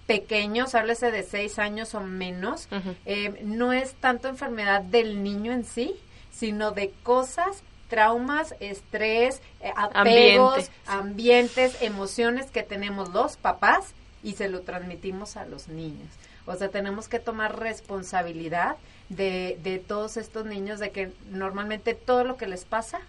pequeños, 0.07 0.75
háblese 0.75 1.11
de 1.11 1.23
seis 1.23 1.59
años 1.59 1.95
o 1.95 2.01
menos, 2.01 2.69
eh, 3.05 3.41
no 3.45 3.73
es 3.73 3.95
tanto 3.95 4.29
enfermedad 4.29 4.83
del 4.83 5.23
niño 5.23 5.53
en 5.53 5.65
sí, 5.65 5.95
sino 6.33 6.71
de 6.73 6.93
cosas, 7.03 7.63
traumas, 7.89 8.55
estrés, 8.61 9.41
eh, 9.61 9.73
apegos, 9.77 10.71
ambientes, 10.87 11.81
emociones 11.83 12.51
que 12.51 12.63
tenemos 12.63 13.13
los 13.13 13.37
papás 13.37 13.95
y 14.23 14.33
se 14.33 14.49
lo 14.49 14.61
transmitimos 14.61 15.37
a 15.37 15.47
los 15.47 15.69
niños. 15.69 16.09
O 16.47 16.55
sea, 16.55 16.69
tenemos 16.69 17.09
que 17.09 17.19
tomar 17.19 17.59
responsabilidad 17.59 18.77
de, 19.09 19.59
de 19.63 19.79
todos 19.79 20.17
estos 20.17 20.47
niños, 20.47 20.79
de 20.79 20.91
que 20.91 21.13
normalmente 21.31 21.95
todo 21.95 22.25
lo 22.25 22.37
que 22.37 22.47
les 22.47 22.65
pasa 22.65 23.01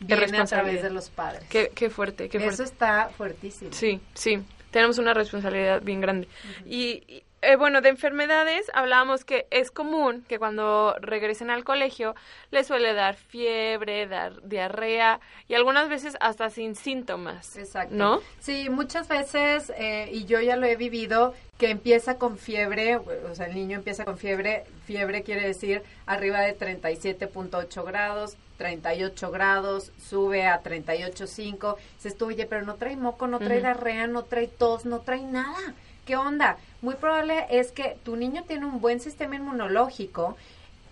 viene 0.00 0.38
a 0.38 0.44
través 0.44 0.82
de 0.82 0.90
los 0.90 1.10
padres. 1.10 1.44
Qué, 1.48 1.70
qué 1.74 1.90
fuerte, 1.90 2.28
qué 2.28 2.38
fuerte. 2.38 2.54
Eso 2.54 2.64
está 2.64 3.10
fuertísimo. 3.16 3.72
Sí, 3.72 4.00
sí, 4.14 4.42
tenemos 4.70 4.98
una 4.98 5.14
responsabilidad 5.14 5.82
bien 5.82 6.00
grande. 6.00 6.28
Y, 6.66 7.02
y, 7.06 7.23
eh, 7.44 7.56
bueno, 7.56 7.80
de 7.80 7.90
enfermedades 7.90 8.70
hablábamos 8.74 9.24
que 9.24 9.46
es 9.50 9.70
común 9.70 10.24
que 10.28 10.38
cuando 10.38 10.96
regresen 11.00 11.50
al 11.50 11.64
colegio 11.64 12.14
les 12.50 12.66
suele 12.66 12.94
dar 12.94 13.16
fiebre, 13.16 14.06
dar 14.06 14.42
diarrea 14.42 15.20
y 15.48 15.54
algunas 15.54 15.88
veces 15.88 16.16
hasta 16.20 16.50
sin 16.50 16.74
síntomas. 16.74 17.56
Exacto. 17.56 17.94
¿No? 17.94 18.20
Sí, 18.40 18.68
muchas 18.70 19.08
veces, 19.08 19.72
eh, 19.76 20.08
y 20.12 20.24
yo 20.24 20.40
ya 20.40 20.56
lo 20.56 20.66
he 20.66 20.76
vivido, 20.76 21.34
que 21.58 21.70
empieza 21.70 22.18
con 22.18 22.36
fiebre, 22.36 22.96
o 22.96 23.34
sea, 23.34 23.46
el 23.46 23.54
niño 23.54 23.76
empieza 23.78 24.04
con 24.04 24.18
fiebre, 24.18 24.64
fiebre 24.86 25.22
quiere 25.22 25.46
decir 25.46 25.82
arriba 26.04 26.40
de 26.40 26.58
37.8 26.58 27.84
grados, 27.84 28.36
38 28.58 29.30
grados, 29.30 29.92
sube 29.98 30.46
a 30.46 30.62
38.5, 30.62 31.76
dices 31.96 32.16
tú, 32.16 32.26
oye, 32.26 32.46
pero 32.46 32.62
no 32.62 32.74
trae 32.74 32.96
moco, 32.96 33.26
no 33.26 33.38
trae 33.38 33.60
diarrea, 33.60 34.06
no 34.06 34.24
trae 34.24 34.48
tos, 34.48 34.84
no 34.84 35.00
trae 35.00 35.22
nada. 35.22 35.74
¿Qué 36.04 36.16
onda? 36.16 36.58
Muy 36.84 36.96
probable 36.96 37.46
es 37.48 37.72
que 37.72 37.96
tu 38.04 38.14
niño 38.14 38.44
tiene 38.46 38.66
un 38.66 38.78
buen 38.78 39.00
sistema 39.00 39.36
inmunológico, 39.36 40.36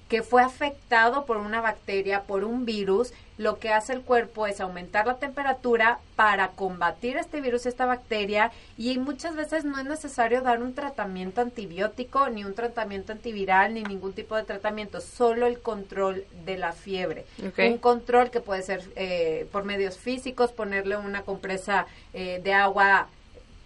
que 0.09 0.23
fue 0.23 0.43
afectado 0.43 1.27
por 1.27 1.37
una 1.37 1.61
bacteria, 1.61 2.23
por 2.23 2.45
un 2.45 2.65
virus, 2.65 3.13
lo 3.37 3.59
que 3.59 3.75
hace 3.75 3.93
el 3.93 4.01
cuerpo 4.01 4.47
es 4.47 4.63
aumentar 4.63 5.07
la 5.07 5.19
temperatura 5.19 5.99
para 6.17 6.49
combatir 6.49 7.19
este 7.19 7.43
virus, 7.43 7.67
esta 7.67 7.85
bacteria, 7.85 8.53
y 8.79 8.97
muchas 8.97 9.37
veces 9.37 9.67
no 9.67 9.79
es 9.79 9.85
necesario 9.85 10.41
dar 10.41 10.63
un 10.63 10.75
tratamiento 10.75 11.43
antibiótico, 11.43 12.31
ni 12.31 12.43
un 12.43 12.55
tratamiento 12.55 13.13
antiviral, 13.13 13.75
ni 13.75 13.83
ningún 13.83 14.15
tipo 14.15 14.35
de 14.35 14.45
tratamiento, 14.45 15.03
solo 15.03 15.47
el 15.47 15.61
control 15.61 16.25
de 16.47 16.57
la 16.57 16.73
fiebre. 16.73 17.27
Un 17.59 17.77
control 17.77 18.31
que 18.31 18.41
puede 18.41 18.63
ser 18.63 18.83
eh, 18.97 19.47
por 19.53 19.65
medios 19.65 19.99
físicos, 19.99 20.53
ponerle 20.53 20.97
una 20.97 21.21
compresa 21.21 21.87
eh, 22.15 22.41
de 22.43 22.55
agua 22.55 23.09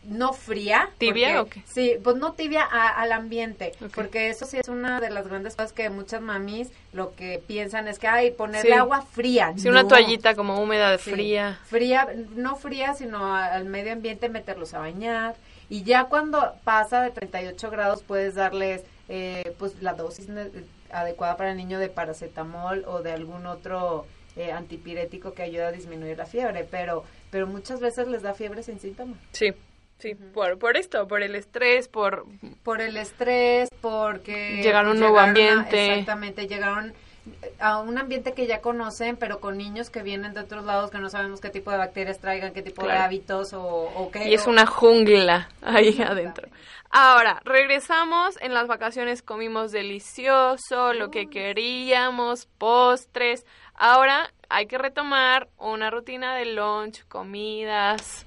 no 0.09 0.33
fría. 0.33 0.91
¿Tibia 0.99 1.43
o 1.43 1.47
qué? 1.47 1.63
Sí, 1.67 1.95
pues 2.03 2.17
no 2.17 2.33
tibia 2.33 2.63
al 2.63 3.13
ambiente, 3.13 3.73
porque 3.95 4.29
eso 4.29 4.47
sí 4.47 4.59
es 4.59 4.69
una 4.69 5.01
de 5.01 5.11
las 5.11 5.29
grandes 5.29 5.57
cosas 5.57 5.73
que 5.73 5.91
muchas 5.91 6.21
mamis 6.21 6.69
lo 6.93 7.15
que 7.15 7.43
piensan 7.47 7.89
es 7.89 7.99
que, 7.99 8.09
hay 8.09 8.31
ponerle 8.31 8.75
agua 8.75 9.03
fría. 9.03 9.53
Sí, 9.57 9.69
una 9.69 9.87
toallita 9.87 10.35
como 10.35 10.61
húmeda, 10.61 10.91
de 10.91 10.99
fría. 10.99 11.59
Fría, 11.67 12.09
no 12.35 12.57
fría, 12.57 12.95
sino 12.95 13.35
al 13.35 13.65
medio 13.67 13.93
ambiente 13.93 14.29
meterlos 14.29 14.75
a 14.75 14.79
bañar. 14.79 15.37
Y 15.69 15.83
ya 15.83 16.05
cuando 16.05 16.55
pasa 16.65 17.03
de 17.03 17.11
38 17.11 17.71
grados 17.71 18.03
puedes 18.03 18.37
darles 18.37 18.83
eh, 19.09 19.55
pues 19.59 19.83
la 19.83 19.95
dosis 19.95 20.29
adecuada 20.91 21.37
para 21.37 21.51
el 21.51 21.57
niño 21.57 21.79
de 21.79 21.89
paracetamol 21.89 22.85
o 22.87 23.03
de 23.03 23.13
algún 23.13 23.47
otro 23.47 24.07
eh, 24.37 24.53
antipirético 24.53 25.35
que 25.35 25.43
ayuda 25.43 25.69
a 25.69 25.73
disminuir 25.73 26.17
la 26.17 26.27
fiebre, 26.27 26.67
pero 26.71 27.05
pero 27.31 27.47
muchas 27.47 27.81
veces 27.81 28.09
les 28.09 28.23
da 28.23 28.35
fiebre 28.35 28.63
sin 28.63 28.81
síntomas. 28.81 29.19
Sí. 29.33 29.53
Sí, 29.99 30.15
por, 30.15 30.59
por 30.59 30.77
esto, 30.77 31.09
por 31.09 31.23
el 31.23 31.35
estrés, 31.35 31.89
por... 31.89 32.27
Por 32.63 32.81
el 32.81 32.97
estrés, 32.97 33.71
porque... 33.81 34.61
Llegaron 34.63 34.91
a 34.91 34.93
un 34.93 35.01
nuevo 35.01 35.19
ambiente. 35.19 35.93
exactamente, 35.93 36.47
llegaron 36.47 36.95
a 37.59 37.79
un 37.79 37.99
ambiente 37.99 38.33
que 38.33 38.47
ya 38.47 38.61
conocen, 38.61 39.17
pero 39.17 39.41
con 39.41 39.57
niños 39.57 39.91
que 39.91 40.03
vienen 40.03 40.35
de 40.35 40.41
otros 40.41 40.65
lados 40.65 40.91
que 40.91 40.99
no 40.99 41.09
sabemos 41.09 41.41
qué 41.41 41.51
tipo 41.51 41.71
de 41.71 41.79
bacterias 41.79 42.21
traigan, 42.21 42.53
qué 42.53 42.63
tipo 42.63 42.87
de 42.87 42.93
hábitos 42.93 43.53
o, 43.53 43.63
o, 43.65 44.11
qué. 44.11 44.29
Y 44.29 44.35
es 44.35 44.47
una 44.47 44.67
jungla 44.67 45.49
ahí 45.63 46.01
adentro. 46.03 46.49
Ahora, 46.91 47.41
regresamos, 47.45 48.41
en 48.41 48.55
las 48.55 48.69
vacaciones 48.69 49.23
comimos 49.23 49.73
delicioso, 49.73 50.93
lo 50.93 51.11
que 51.11 51.29
queríamos, 51.29 52.47
postres. 52.59 53.45
Ahora 53.75 54.31
hay 54.49 54.67
que 54.67 54.79
retomar 54.79 55.49
una 55.59 55.91
rutina 55.91 56.37
de 56.37 56.47
lunch, 56.47 57.05
comidas, 57.09 58.25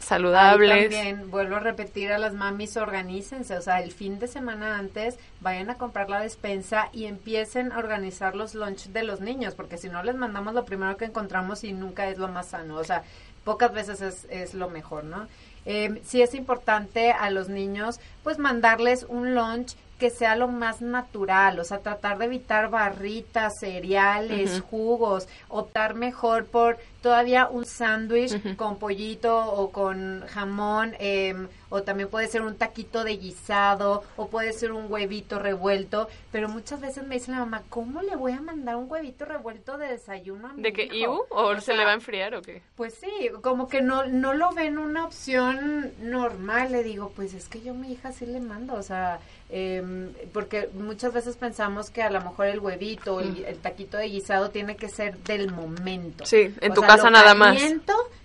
saludables. 0.00 0.90
también 0.90 1.30
vuelvo 1.30 1.56
a 1.56 1.60
repetir 1.60 2.12
a 2.12 2.18
las 2.18 2.34
mamis, 2.34 2.76
organícense, 2.76 3.56
o 3.56 3.62
sea, 3.62 3.80
el 3.80 3.92
fin 3.92 4.18
de 4.18 4.26
semana 4.26 4.78
antes 4.78 5.18
vayan 5.40 5.70
a 5.70 5.76
comprar 5.76 6.10
la 6.10 6.20
despensa 6.20 6.88
y 6.92 7.04
empiecen 7.04 7.72
a 7.72 7.78
organizar 7.78 8.34
los 8.34 8.54
lunch 8.54 8.88
de 8.88 9.04
los 9.04 9.20
niños, 9.20 9.54
porque 9.54 9.78
si 9.78 9.88
no 9.88 10.02
les 10.02 10.16
mandamos 10.16 10.54
lo 10.54 10.64
primero 10.64 10.96
que 10.96 11.04
encontramos 11.04 11.62
y 11.64 11.72
nunca 11.72 12.08
es 12.08 12.18
lo 12.18 12.28
más 12.28 12.48
sano, 12.48 12.76
o 12.76 12.84
sea, 12.84 13.04
pocas 13.44 13.72
veces 13.72 14.00
es, 14.00 14.26
es 14.30 14.54
lo 14.54 14.68
mejor, 14.68 15.04
¿no? 15.04 15.28
Eh, 15.66 16.00
sí 16.04 16.22
es 16.22 16.34
importante 16.34 17.12
a 17.12 17.30
los 17.30 17.48
niños, 17.48 18.00
pues 18.22 18.38
mandarles 18.38 19.04
un 19.08 19.34
lunch 19.34 19.76
que 20.00 20.10
sea 20.10 20.34
lo 20.34 20.48
más 20.48 20.80
natural, 20.80 21.60
o 21.60 21.64
sea, 21.64 21.80
tratar 21.80 22.16
de 22.18 22.24
evitar 22.24 22.70
barritas, 22.70 23.60
cereales, 23.60 24.62
jugos, 24.62 25.28
optar 25.48 25.94
mejor 25.94 26.46
por 26.46 26.78
todavía 27.02 27.48
un 27.48 27.66
sándwich 27.66 28.56
con 28.56 28.78
pollito 28.78 29.36
o 29.36 29.70
con 29.70 30.24
jamón, 30.26 30.94
eh, 30.98 31.34
o 31.68 31.82
también 31.82 32.08
puede 32.08 32.26
ser 32.28 32.42
un 32.42 32.56
taquito 32.56 33.04
de 33.04 33.16
guisado, 33.16 34.02
o 34.16 34.28
puede 34.28 34.52
ser 34.52 34.72
un 34.72 34.90
huevito 34.90 35.38
revuelto, 35.38 36.08
pero 36.32 36.48
muchas 36.48 36.80
veces 36.80 37.06
me 37.06 37.16
dice 37.16 37.30
la 37.30 37.38
mamá, 37.40 37.62
¿cómo 37.68 38.02
le 38.02 38.16
voy 38.16 38.32
a 38.32 38.40
mandar 38.40 38.76
un 38.76 38.90
huevito 38.90 39.24
revuelto 39.24 39.78
de 39.78 39.88
desayuno 39.88 40.48
a 40.48 40.52
mi 40.54 40.62
¿De 40.62 40.72
que 40.72 40.84
hijo? 40.84 41.26
¿O, 41.28 41.60
se 41.60 41.74
le 41.74 41.84
va 41.84 41.90
a 41.90 41.94
enfriar 41.94 42.34
o 42.34 42.42
qué? 42.42 42.62
Pues 42.74 42.94
sí, 42.94 43.30
como 43.42 43.68
que 43.68 43.82
no, 43.82 44.06
no 44.06 44.32
lo 44.32 44.50
ven 44.52 44.78
una 44.78 45.04
opción 45.04 45.92
normal, 46.00 46.72
le 46.72 46.82
digo, 46.82 47.12
pues 47.14 47.34
es 47.34 47.48
que 47.48 47.60
yo 47.60 47.74
mi 47.74 47.92
hija 47.92 48.09
sí 48.12 48.26
le 48.26 48.40
mando, 48.40 48.74
o 48.74 48.82
sea, 48.82 49.20
eh, 49.50 49.82
porque 50.32 50.68
muchas 50.74 51.12
veces 51.12 51.36
pensamos 51.36 51.90
que 51.90 52.02
a 52.02 52.10
lo 52.10 52.20
mejor 52.20 52.46
el 52.46 52.60
huevito, 52.60 53.20
el, 53.20 53.44
el, 53.44 53.58
taquito 53.58 53.96
de 53.96 54.08
guisado 54.08 54.50
tiene 54.50 54.76
que 54.76 54.88
ser 54.88 55.18
del 55.18 55.52
momento. 55.52 56.26
Sí, 56.26 56.54
en 56.60 56.74
tu 56.74 56.80
casa 56.82 57.10
nada 57.10 57.34
más 57.34 57.60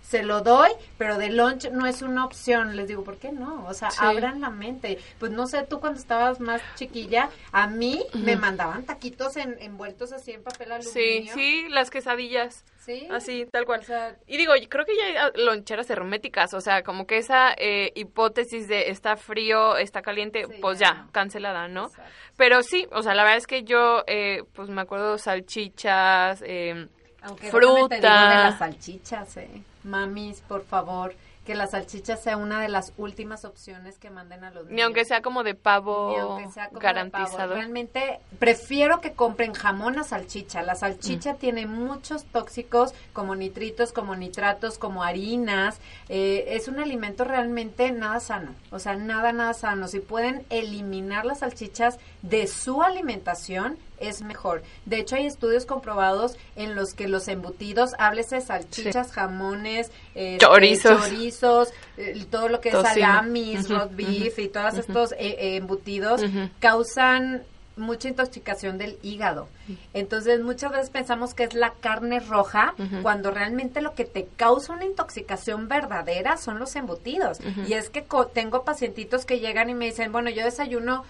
se 0.07 0.23
lo 0.23 0.41
doy, 0.41 0.69
pero 0.97 1.17
de 1.17 1.29
lunch 1.29 1.69
no 1.71 1.87
es 1.87 2.01
una 2.01 2.25
opción. 2.25 2.75
Les 2.75 2.87
digo, 2.87 3.03
¿por 3.03 3.17
qué 3.17 3.31
no? 3.31 3.65
O 3.67 3.73
sea, 3.73 3.89
abran 3.97 4.39
la 4.39 4.51
mente. 4.51 4.99
Pues 5.19 5.31
no 5.31 5.47
sé, 5.47 5.63
tú 5.63 5.79
cuando 5.79 5.99
estabas 5.99 6.39
más 6.39 6.61
chiquilla, 6.75 7.29
a 7.51 7.67
mí 7.67 8.05
me 8.13 8.35
mandaban 8.35 8.85
taquitos 8.85 9.35
en, 9.37 9.57
envueltos 9.59 10.13
así 10.13 10.31
en 10.31 10.43
papel 10.43 10.73
aluminio. 10.73 10.93
Sí, 10.93 11.29
sí, 11.33 11.67
las 11.69 11.89
quesadillas. 11.89 12.63
Sí. 12.77 13.07
Así, 13.09 13.47
tal 13.51 13.65
cual. 13.65 13.81
y 14.27 14.37
digo, 14.37 14.53
creo 14.69 14.85
que 14.85 14.95
ya 14.95 15.05
hay 15.05 15.15
ah, 15.15 15.31
loncheras 15.35 15.89
herméticas, 15.89 16.53
o 16.53 16.61
sea, 16.61 16.83
como 16.83 17.07
que 17.07 17.17
esa 17.17 17.55
eh, 17.57 17.91
hipótesis 17.95 18.67
de 18.67 18.91
está 18.91 19.17
frío, 19.17 19.75
está 19.75 20.03
caliente, 20.03 20.47
pues 20.61 20.77
ya, 20.77 21.07
cancelada, 21.11 21.67
¿no? 21.67 21.89
Pero 22.37 22.61
sí, 22.61 22.87
o 22.91 23.01
sea, 23.01 23.15
la 23.15 23.23
verdad 23.23 23.39
es 23.39 23.47
que 23.47 23.63
yo, 23.63 24.03
eh, 24.05 24.43
pues 24.53 24.69
me 24.69 24.81
acuerdo 24.81 25.17
salchichas, 25.17 26.43
eh, 26.45 26.87
Aunque 27.25 27.51
fruta. 27.51 27.95
de 27.95 28.01
las 28.01 28.59
salchichas, 28.59 29.37
eh 29.37 29.61
mamis, 29.85 30.41
por 30.41 30.65
favor, 30.65 31.15
que 31.45 31.53
la 31.53 31.67
salchicha 31.67 32.17
sea 32.17 32.37
una 32.37 32.59
de 32.59 32.69
las 32.69 32.91
últimas 32.97 33.45
opciones 33.45 33.99
que 33.99 34.09
manden 34.09 34.43
a 34.43 34.49
los 34.49 34.63
niños. 34.63 34.75
Ni 34.75 34.81
aunque 34.81 35.05
sea 35.05 35.21
como 35.21 35.43
de 35.43 35.53
pavo 35.53 36.39
garantizado. 36.71 37.53
Realmente 37.53 38.19
prefiero 38.39 38.99
que 38.99 39.13
compren 39.13 39.53
jamón 39.53 39.99
a 39.99 40.03
salchicha. 40.03 40.63
La 40.63 40.73
salchicha 40.73 41.33
mm. 41.33 41.37
tiene 41.37 41.67
muchos 41.67 42.25
tóxicos 42.25 42.95
como 43.13 43.35
nitritos, 43.35 43.93
como 43.93 44.15
nitratos, 44.15 44.79
como 44.79 45.03
harinas. 45.03 45.79
Eh, 46.09 46.45
es 46.49 46.67
un 46.67 46.79
alimento 46.79 47.23
realmente 47.23 47.91
nada 47.91 48.19
sano. 48.19 48.55
O 48.71 48.79
sea, 48.79 48.95
nada, 48.95 49.31
nada 49.31 49.53
sano. 49.53 49.87
Si 49.87 49.99
pueden 49.99 50.47
eliminar 50.49 51.25
las 51.25 51.39
salchichas 51.39 51.99
de 52.23 52.47
su 52.47 52.81
alimentación, 52.81 53.77
es 53.99 54.21
mejor. 54.21 54.63
De 54.85 54.99
hecho, 54.99 55.15
hay 55.15 55.25
estudios 55.25 55.65
comprobados 55.65 56.37
en 56.55 56.75
los 56.75 56.93
que 56.93 57.07
los 57.07 57.27
embutidos, 57.27 57.91
háblese 57.97 58.41
salchichas, 58.41 59.11
jamones, 59.11 59.91
eh, 60.15 60.37
chorizos, 60.39 61.69
eh, 61.97 62.25
todo 62.29 62.49
lo 62.49 62.61
que 62.61 62.69
es 62.69 62.75
salamis, 62.75 63.67
beef 63.91 64.39
y 64.39 64.47
todos 64.47 64.75
estos 64.75 65.11
eh, 65.13 65.55
embutidos 65.55 66.21
causan 66.59 67.43
mucha 67.77 68.07
intoxicación 68.07 68.77
del 68.77 68.97
hígado. 69.03 69.49
Entonces, 69.93 70.39
muchas 70.39 70.71
veces 70.71 70.89
pensamos 70.89 71.33
que 71.33 71.43
es 71.43 71.53
la 71.53 71.71
carne 71.71 72.21
roja, 72.21 72.73
cuando 73.01 73.31
realmente 73.31 73.81
lo 73.81 73.95
que 73.95 74.05
te 74.05 74.27
causa 74.37 74.71
una 74.71 74.85
intoxicación 74.85 75.67
verdadera 75.67 76.37
son 76.37 76.57
los 76.57 76.75
embutidos. 76.77 77.39
Y 77.67 77.73
es 77.73 77.89
que 77.89 78.05
tengo 78.33 78.63
pacientitos 78.63 79.25
que 79.25 79.39
llegan 79.39 79.69
y 79.69 79.73
me 79.73 79.85
dicen, 79.85 80.13
bueno, 80.13 80.29
yo 80.29 80.45
desayuno 80.45 81.03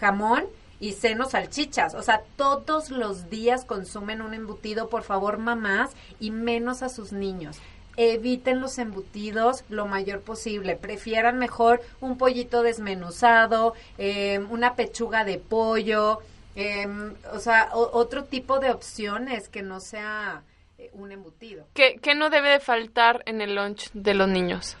jamón, 0.00 0.44
y 0.82 0.94
senos 0.94 1.30
salchichas. 1.30 1.94
O 1.94 2.02
sea, 2.02 2.22
todos 2.36 2.90
los 2.90 3.30
días 3.30 3.64
consumen 3.64 4.20
un 4.20 4.34
embutido, 4.34 4.88
por 4.88 5.04
favor, 5.04 5.38
mamás, 5.38 5.92
y 6.18 6.32
menos 6.32 6.82
a 6.82 6.88
sus 6.88 7.12
niños. 7.12 7.56
Eviten 7.96 8.60
los 8.60 8.78
embutidos 8.78 9.62
lo 9.68 9.86
mayor 9.86 10.22
posible. 10.22 10.74
Prefieran 10.74 11.38
mejor 11.38 11.80
un 12.00 12.18
pollito 12.18 12.64
desmenuzado, 12.64 13.74
em, 13.96 14.50
una 14.50 14.74
pechuga 14.74 15.24
de 15.24 15.38
pollo, 15.38 16.18
em, 16.56 17.14
o 17.32 17.38
sea, 17.38 17.70
otro 17.72 18.24
tipo 18.24 18.58
de 18.58 18.72
opciones 18.72 19.48
que 19.48 19.62
no 19.62 19.78
sea 19.78 20.42
eh, 20.78 20.90
un 20.94 21.12
embutido. 21.12 21.64
¿Qué, 21.74 22.00
¿Qué 22.02 22.16
no 22.16 22.28
debe 22.28 22.48
de 22.48 22.60
faltar 22.60 23.22
en 23.26 23.40
el 23.40 23.54
lunch 23.54 23.92
de 23.92 24.14
los 24.14 24.26
niños? 24.26 24.76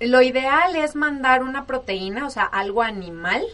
Lo 0.00 0.20
ideal 0.20 0.74
es 0.74 0.96
mandar 0.96 1.44
una 1.44 1.64
proteína, 1.64 2.26
o 2.26 2.30
sea, 2.30 2.42
algo 2.42 2.82
animal, 2.82 3.44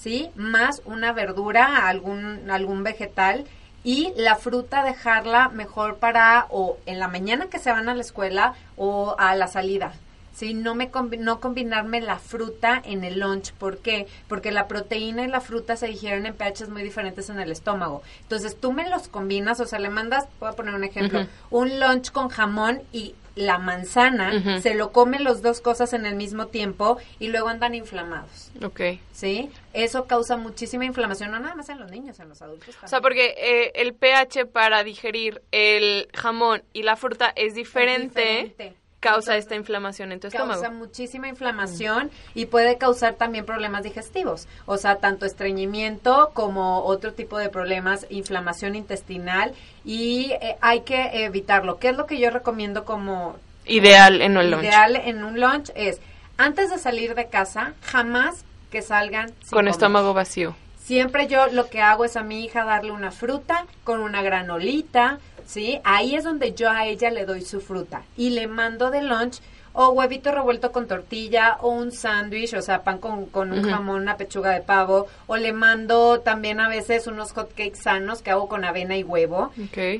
¿sí? 0.00 0.30
Más 0.34 0.82
una 0.84 1.12
verdura, 1.12 1.86
algún, 1.86 2.50
algún 2.50 2.82
vegetal 2.82 3.44
y 3.84 4.12
la 4.16 4.36
fruta 4.36 4.82
dejarla 4.82 5.48
mejor 5.48 5.96
para 5.96 6.46
o 6.50 6.78
en 6.86 6.98
la 6.98 7.08
mañana 7.08 7.48
que 7.48 7.58
se 7.58 7.70
van 7.70 7.88
a 7.88 7.94
la 7.94 8.00
escuela 8.00 8.54
o 8.76 9.14
a 9.18 9.34
la 9.34 9.46
salida. 9.46 9.92
¿sí? 10.34 10.54
No, 10.54 10.74
me 10.74 10.90
no 11.18 11.40
combinarme 11.40 12.00
la 12.00 12.18
fruta 12.18 12.80
en 12.84 13.04
el 13.04 13.20
lunch. 13.20 13.52
¿Por 13.52 13.78
qué? 13.78 14.06
Porque 14.28 14.50
la 14.52 14.68
proteína 14.68 15.22
y 15.22 15.28
la 15.28 15.40
fruta 15.40 15.76
se 15.76 15.86
digieren 15.86 16.26
en 16.26 16.34
pHs 16.34 16.70
muy 16.70 16.82
diferentes 16.82 17.28
en 17.28 17.40
el 17.40 17.52
estómago. 17.52 18.02
Entonces 18.22 18.58
tú 18.58 18.72
me 18.72 18.88
los 18.88 19.08
combinas, 19.08 19.60
o 19.60 19.66
sea, 19.66 19.78
le 19.78 19.90
mandas, 19.90 20.26
voy 20.38 20.48
a 20.48 20.52
poner 20.52 20.74
un 20.74 20.84
ejemplo, 20.84 21.26
un 21.50 21.78
lunch 21.78 22.10
con 22.10 22.28
jamón 22.28 22.82
y 22.92 23.14
la 23.34 23.58
manzana, 23.58 24.60
se 24.60 24.74
lo 24.74 24.92
comen 24.92 25.24
los 25.24 25.42
dos 25.42 25.60
cosas 25.60 25.92
en 25.92 26.06
el 26.06 26.14
mismo 26.14 26.46
tiempo 26.48 26.98
y 27.18 27.28
luego 27.28 27.48
andan 27.48 27.74
inflamados. 27.74 28.50
Ok. 28.62 28.80
¿Sí? 29.12 29.50
Eso 29.72 30.06
causa 30.06 30.36
muchísima 30.36 30.84
inflamación, 30.84 31.30
no 31.30 31.38
nada 31.38 31.54
más 31.54 31.68
en 31.68 31.78
los 31.78 31.90
niños, 31.90 32.18
en 32.20 32.28
los 32.28 32.42
adultos 32.42 32.68
también. 32.68 32.84
O 32.84 32.88
sea, 32.88 33.00
porque 33.00 33.34
eh, 33.38 33.72
el 33.74 33.94
pH 33.94 34.46
para 34.46 34.82
digerir 34.84 35.42
el 35.52 36.08
jamón 36.14 36.62
y 36.72 36.82
la 36.82 36.96
fruta 36.96 37.32
es 37.36 37.54
diferente. 37.54 38.74
Causa 39.00 39.36
esta 39.36 39.54
inflamación 39.54 40.12
en 40.12 40.20
tu 40.20 40.28
estómago. 40.28 40.60
Causa 40.60 40.70
muchísima 40.70 41.28
inflamación 41.28 42.10
y 42.34 42.46
puede 42.46 42.76
causar 42.76 43.14
también 43.14 43.46
problemas 43.46 43.82
digestivos, 43.82 44.46
o 44.66 44.76
sea, 44.76 44.96
tanto 44.96 45.26
estreñimiento 45.26 46.30
como 46.34 46.84
otro 46.84 47.14
tipo 47.14 47.38
de 47.38 47.48
problemas, 47.48 48.06
inflamación 48.10 48.76
intestinal 48.76 49.54
y 49.84 50.32
eh, 50.32 50.56
hay 50.60 50.82
que 50.82 51.24
evitarlo. 51.24 51.78
¿Qué 51.78 51.88
es 51.88 51.96
lo 51.96 52.06
que 52.06 52.18
yo 52.18 52.30
recomiendo 52.30 52.84
como 52.84 53.36
ideal 53.66 54.20
en 54.20 54.36
un 54.36 54.50
lunch? 54.50 54.64
Ideal 54.64 54.96
en 54.96 55.24
un 55.24 55.40
lunch 55.40 55.70
es 55.74 56.00
antes 56.36 56.70
de 56.70 56.78
salir 56.78 57.14
de 57.14 57.28
casa, 57.28 57.74
jamás 57.82 58.44
que 58.70 58.82
salgan 58.82 59.32
con 59.50 59.66
estómago 59.66 60.14
vacío. 60.14 60.54
Siempre 60.82 61.26
yo 61.26 61.46
lo 61.48 61.68
que 61.68 61.80
hago 61.80 62.04
es 62.04 62.16
a 62.16 62.22
mi 62.22 62.44
hija 62.44 62.64
darle 62.64 62.90
una 62.90 63.10
fruta 63.10 63.66
con 63.84 64.00
una 64.00 64.22
granolita, 64.22 65.18
¿sí? 65.50 65.80
Ahí 65.84 66.14
es 66.14 66.24
donde 66.24 66.54
yo 66.54 66.70
a 66.70 66.86
ella 66.86 67.10
le 67.10 67.26
doy 67.26 67.42
su 67.42 67.60
fruta 67.60 68.02
y 68.16 68.30
le 68.30 68.46
mando 68.46 68.90
de 68.90 69.02
lunch 69.02 69.40
o 69.72 69.90
huevito 69.90 70.32
revuelto 70.32 70.72
con 70.72 70.88
tortilla 70.88 71.58
o 71.60 71.70
un 71.70 71.92
sándwich, 71.92 72.54
o 72.54 72.62
sea, 72.62 72.82
pan 72.82 72.98
con, 72.98 73.26
con 73.26 73.52
un 73.52 73.62
jamón, 73.62 74.02
una 74.02 74.16
pechuga 74.16 74.50
de 74.50 74.62
pavo, 74.62 75.06
o 75.28 75.36
le 75.36 75.52
mando 75.52 76.20
también 76.20 76.58
a 76.58 76.68
veces 76.68 77.06
unos 77.06 77.32
hot 77.32 77.50
cakes 77.54 77.80
sanos 77.82 78.20
que 78.20 78.30
hago 78.32 78.48
con 78.48 78.64
avena 78.64 78.96
y 78.96 79.04
huevo. 79.04 79.52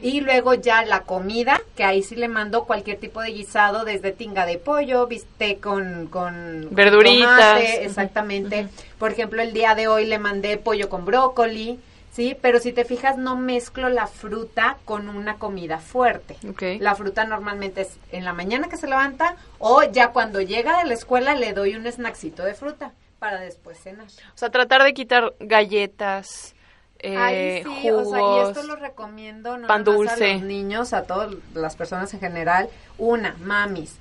Y 0.02 0.20
luego 0.22 0.54
ya 0.54 0.84
la 0.84 1.02
comida, 1.02 1.60
que 1.76 1.84
ahí 1.84 2.02
sí 2.02 2.16
le 2.16 2.26
mando 2.26 2.64
cualquier 2.64 2.98
tipo 2.98 3.22
de 3.22 3.30
guisado, 3.30 3.84
desde 3.84 4.10
tinga 4.10 4.44
de 4.44 4.58
pollo, 4.58 5.06
bistec 5.06 5.60
con, 5.60 6.08
con 6.08 6.68
verduritas. 6.72 7.60
exactamente. 7.80 8.66
Por 8.98 9.12
ejemplo, 9.12 9.40
el 9.40 9.52
día 9.52 9.76
de 9.76 9.86
hoy 9.86 10.04
le 10.04 10.18
mandé 10.18 10.56
pollo 10.56 10.88
con 10.88 11.04
brócoli. 11.04 11.78
¿Sí? 12.12 12.36
Pero 12.40 12.58
si 12.58 12.72
te 12.72 12.84
fijas, 12.84 13.16
no 13.16 13.36
mezclo 13.36 13.88
la 13.88 14.06
fruta 14.06 14.76
con 14.84 15.08
una 15.08 15.36
comida 15.36 15.78
fuerte. 15.78 16.36
La 16.78 16.94
fruta 16.94 17.24
normalmente 17.24 17.82
es 17.82 17.98
en 18.12 18.24
la 18.24 18.32
mañana 18.32 18.68
que 18.68 18.76
se 18.76 18.86
levanta 18.86 19.36
o 19.58 19.82
ya 19.84 20.08
cuando 20.08 20.40
llega 20.40 20.78
de 20.78 20.86
la 20.86 20.94
escuela 20.94 21.34
le 21.34 21.52
doy 21.52 21.74
un 21.74 21.90
snacksito 21.90 22.44
de 22.44 22.54
fruta 22.54 22.92
para 23.18 23.40
después 23.40 23.78
cenar. 23.78 24.06
O 24.06 24.38
sea, 24.38 24.50
tratar 24.50 24.82
de 24.82 24.94
quitar 24.94 25.34
galletas. 25.40 26.54
Eh, 27.02 27.64
jugos, 27.64 28.08
y 28.08 28.50
esto 28.50 28.62
lo 28.64 28.76
recomiendo 28.76 29.56
no 29.56 29.66
pan 29.66 29.84
dulce. 29.84 30.32
a 30.32 30.34
los 30.34 30.42
niños, 30.42 30.92
a 30.92 31.04
todas 31.04 31.34
las 31.54 31.74
personas 31.74 32.12
en 32.12 32.20
general. 32.20 32.68
Una, 32.98 33.36
mamis, 33.40 33.96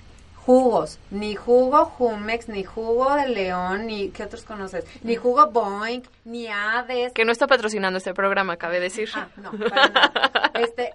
jugos, 0.46 1.00
ni 1.12 1.36
jugo 1.36 1.86
Jumex, 1.86 2.50
ni 2.50 2.64
jugo 2.64 3.14
de 3.16 3.28
León, 3.28 3.88
ni 3.88 4.10
¿qué 4.10 4.24
otros 4.24 4.44
conoces? 4.44 4.86
Ni 5.04 5.16
jugo 5.16 5.48
Boeing, 5.48 6.02
ni 6.26 6.48
Hades. 6.48 7.14
Que 7.14 7.26
no 7.26 7.32
está 7.32 7.48
patrocinando 7.48 7.98
este 7.98 8.14
programa, 8.14 8.58
cabe 8.58 8.80
decir. 8.80 9.10
Ah, 9.14 9.28
no, 9.38 9.52
para 9.52 9.88
nada. 9.90 10.42
Este, 10.60 10.94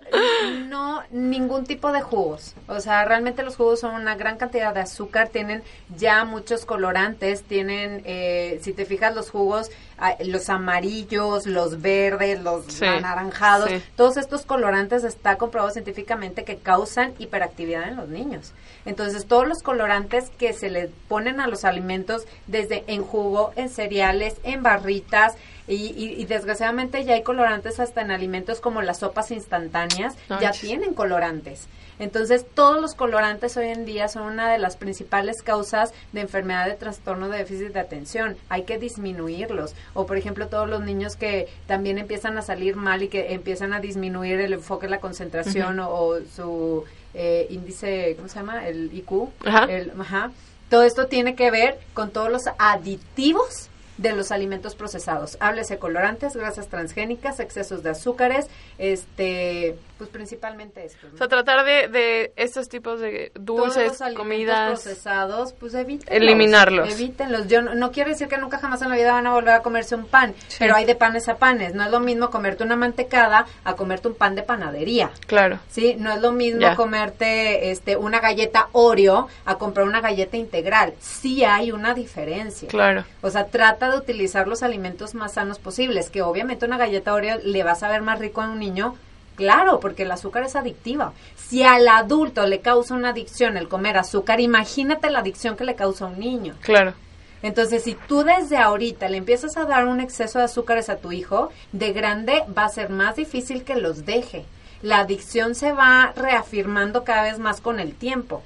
no, 0.68 1.02
ningún 1.10 1.64
tipo 1.64 1.90
de 1.90 2.02
jugos. 2.02 2.54
O 2.66 2.80
sea, 2.80 3.06
realmente 3.06 3.42
los 3.42 3.56
jugos 3.56 3.80
son 3.80 3.94
una 3.94 4.14
gran 4.14 4.36
cantidad 4.36 4.74
de 4.74 4.80
azúcar, 4.80 5.30
tienen 5.30 5.62
ya 5.96 6.26
muchos 6.26 6.66
colorantes, 6.66 7.44
tienen, 7.44 8.02
eh, 8.04 8.60
si 8.62 8.74
te 8.74 8.84
fijas, 8.84 9.14
los 9.14 9.30
jugos, 9.30 9.70
ah, 9.96 10.16
los 10.22 10.50
amarillos, 10.50 11.46
los 11.46 11.80
verdes, 11.80 12.42
los 12.42 12.82
anaranjados, 12.82 13.70
todos 13.96 14.18
estos 14.18 14.44
colorantes 14.44 15.02
está 15.02 15.36
comprobado 15.38 15.72
científicamente 15.72 16.44
que 16.44 16.58
causan 16.58 17.14
hiperactividad 17.18 17.88
en 17.88 17.96
los 17.96 18.08
niños. 18.08 18.52
Entonces, 18.84 19.24
todos 19.34 19.48
los 19.48 19.64
colorantes 19.64 20.30
que 20.38 20.52
se 20.52 20.70
le 20.70 20.90
ponen 21.08 21.40
a 21.40 21.48
los 21.48 21.64
alimentos, 21.64 22.22
desde 22.46 22.84
en 22.86 23.02
jugo, 23.02 23.52
en 23.56 23.68
cereales, 23.68 24.36
en 24.44 24.62
barritas, 24.62 25.34
y, 25.66 26.24
desgraciadamente 26.26 27.04
ya 27.04 27.14
hay 27.14 27.24
colorantes 27.24 27.80
hasta 27.80 28.02
en 28.02 28.12
alimentos 28.12 28.60
como 28.60 28.80
las 28.80 29.00
sopas 29.00 29.32
instantáneas, 29.32 30.14
ya 30.40 30.52
tienen 30.52 30.94
colorantes. 30.94 31.66
Entonces, 31.98 32.46
todos 32.54 32.80
los 32.80 32.94
colorantes 32.94 33.56
hoy 33.56 33.70
en 33.70 33.84
día 33.84 34.06
son 34.06 34.22
una 34.22 34.52
de 34.52 34.58
las 34.58 34.76
principales 34.76 35.42
causas 35.42 35.92
de 36.12 36.20
enfermedad 36.20 36.66
de 36.66 36.74
trastorno 36.74 37.28
de 37.28 37.38
déficit 37.38 37.72
de 37.72 37.80
atención. 37.80 38.36
Hay 38.48 38.62
que 38.62 38.78
disminuirlos. 38.78 39.74
O, 39.94 40.06
por 40.06 40.16
ejemplo, 40.16 40.46
todos 40.46 40.68
los 40.68 40.82
niños 40.82 41.16
que 41.16 41.48
también 41.66 41.98
empiezan 41.98 42.38
a 42.38 42.42
salir 42.42 42.76
mal 42.76 43.02
y 43.02 43.08
que 43.08 43.32
empiezan 43.32 43.72
a 43.72 43.80
disminuir 43.80 44.40
el 44.40 44.52
enfoque, 44.52 44.88
la 44.88 45.00
concentración 45.00 45.80
o, 45.80 46.18
su 46.36 46.84
eh, 47.14 47.46
índice, 47.50 48.14
¿cómo 48.16 48.28
se 48.28 48.38
llama? 48.38 48.66
El 48.68 48.92
IQ. 48.92 49.30
El, 49.68 49.92
ajá. 50.00 50.32
Todo 50.68 50.82
esto 50.82 51.06
tiene 51.06 51.34
que 51.34 51.50
ver 51.50 51.78
con 51.92 52.10
todos 52.10 52.30
los 52.30 52.42
aditivos 52.58 53.68
de 53.96 54.12
los 54.12 54.32
alimentos 54.32 54.74
procesados. 54.74 55.36
Háblese 55.40 55.78
colorantes, 55.78 56.36
grasas 56.36 56.68
transgénicas, 56.68 57.38
excesos 57.38 57.82
de 57.82 57.90
azúcares, 57.90 58.46
este, 58.78 59.76
pues 59.98 60.10
principalmente 60.10 60.84
esto. 60.84 61.06
O 61.14 61.16
sea, 61.16 61.28
tratar 61.28 61.64
de, 61.64 61.88
de 61.88 62.32
estos 62.36 62.68
tipos 62.68 63.00
de 63.00 63.30
dulces, 63.34 63.98
Todos 63.98 64.00
los 64.00 64.14
comidas 64.14 64.70
procesados, 64.70 65.52
pues 65.52 65.74
evítenlos. 65.74 66.16
Eliminarlos. 66.16 66.92
Evítenlos. 66.92 67.46
Yo 67.46 67.62
no, 67.62 67.92
quiero 67.92 68.10
decir 68.10 68.28
que 68.28 68.38
nunca 68.38 68.58
jamás 68.58 68.82
en 68.82 68.88
la 68.88 68.96
vida 68.96 69.12
van 69.12 69.26
a 69.26 69.32
volver 69.32 69.54
a 69.54 69.62
comerse 69.62 69.94
un 69.94 70.06
pan, 70.06 70.34
pero 70.58 70.74
hay 70.74 70.84
de 70.84 70.94
panes 70.94 71.28
a 71.28 71.36
panes. 71.36 71.74
No 71.74 71.84
es 71.84 71.90
lo 71.90 72.00
mismo 72.00 72.30
comerte 72.30 72.64
una 72.64 72.76
mantecada 72.76 73.46
a 73.62 73.74
comerte 73.74 74.08
un 74.08 74.14
pan 74.14 74.34
de 74.34 74.42
panadería. 74.42 75.10
Claro. 75.26 75.60
Sí, 75.68 75.96
no 75.98 76.12
es 76.12 76.20
lo 76.20 76.32
mismo 76.32 76.74
comerte 76.76 77.70
este 77.70 77.96
una 77.96 78.20
galleta 78.20 78.68
Oreo 78.72 79.28
a 79.44 79.58
comprar 79.58 79.86
una 79.86 80.00
galleta 80.00 80.36
integral. 80.36 80.94
Sí 81.00 81.44
hay 81.44 81.70
una 81.70 81.94
diferencia. 81.94 82.68
Claro. 82.68 83.04
O 83.22 83.30
sea, 83.30 83.46
trata 83.46 83.90
de 83.90 83.98
utilizar 83.98 84.48
los 84.48 84.62
alimentos 84.62 85.14
más 85.14 85.34
sanos 85.34 85.58
posibles, 85.58 86.10
que 86.10 86.22
obviamente 86.22 86.66
una 86.66 86.78
galleta 86.78 87.14
Oreo 87.14 87.38
le 87.42 87.62
va 87.62 87.72
a 87.72 87.76
saber 87.76 88.02
más 88.02 88.18
rico 88.18 88.40
a 88.40 88.48
un 88.48 88.58
niño 88.58 88.96
Claro, 89.36 89.80
porque 89.80 90.04
el 90.04 90.10
azúcar 90.10 90.44
es 90.44 90.56
adictiva. 90.56 91.12
Si 91.36 91.62
al 91.62 91.88
adulto 91.88 92.46
le 92.46 92.60
causa 92.60 92.94
una 92.94 93.10
adicción 93.10 93.56
el 93.56 93.68
comer 93.68 93.96
azúcar, 93.96 94.40
imagínate 94.40 95.10
la 95.10 95.20
adicción 95.20 95.56
que 95.56 95.64
le 95.64 95.74
causa 95.74 96.04
a 96.04 96.08
un 96.08 96.18
niño. 96.18 96.54
Claro. 96.60 96.94
Entonces, 97.42 97.84
si 97.84 97.94
tú 97.94 98.22
desde 98.22 98.56
ahorita 98.56 99.08
le 99.08 99.18
empiezas 99.18 99.56
a 99.56 99.66
dar 99.66 99.86
un 99.86 100.00
exceso 100.00 100.38
de 100.38 100.46
azúcares 100.46 100.88
a 100.88 100.96
tu 100.96 101.12
hijo, 101.12 101.50
de 101.72 101.92
grande 101.92 102.42
va 102.56 102.64
a 102.64 102.70
ser 102.70 102.88
más 102.88 103.16
difícil 103.16 103.64
que 103.64 103.74
los 103.74 104.06
deje. 104.06 104.46
La 104.80 105.00
adicción 105.00 105.54
se 105.54 105.72
va 105.72 106.12
reafirmando 106.16 107.04
cada 107.04 107.24
vez 107.24 107.38
más 107.38 107.60
con 107.60 107.80
el 107.80 107.94
tiempo. 107.94 108.42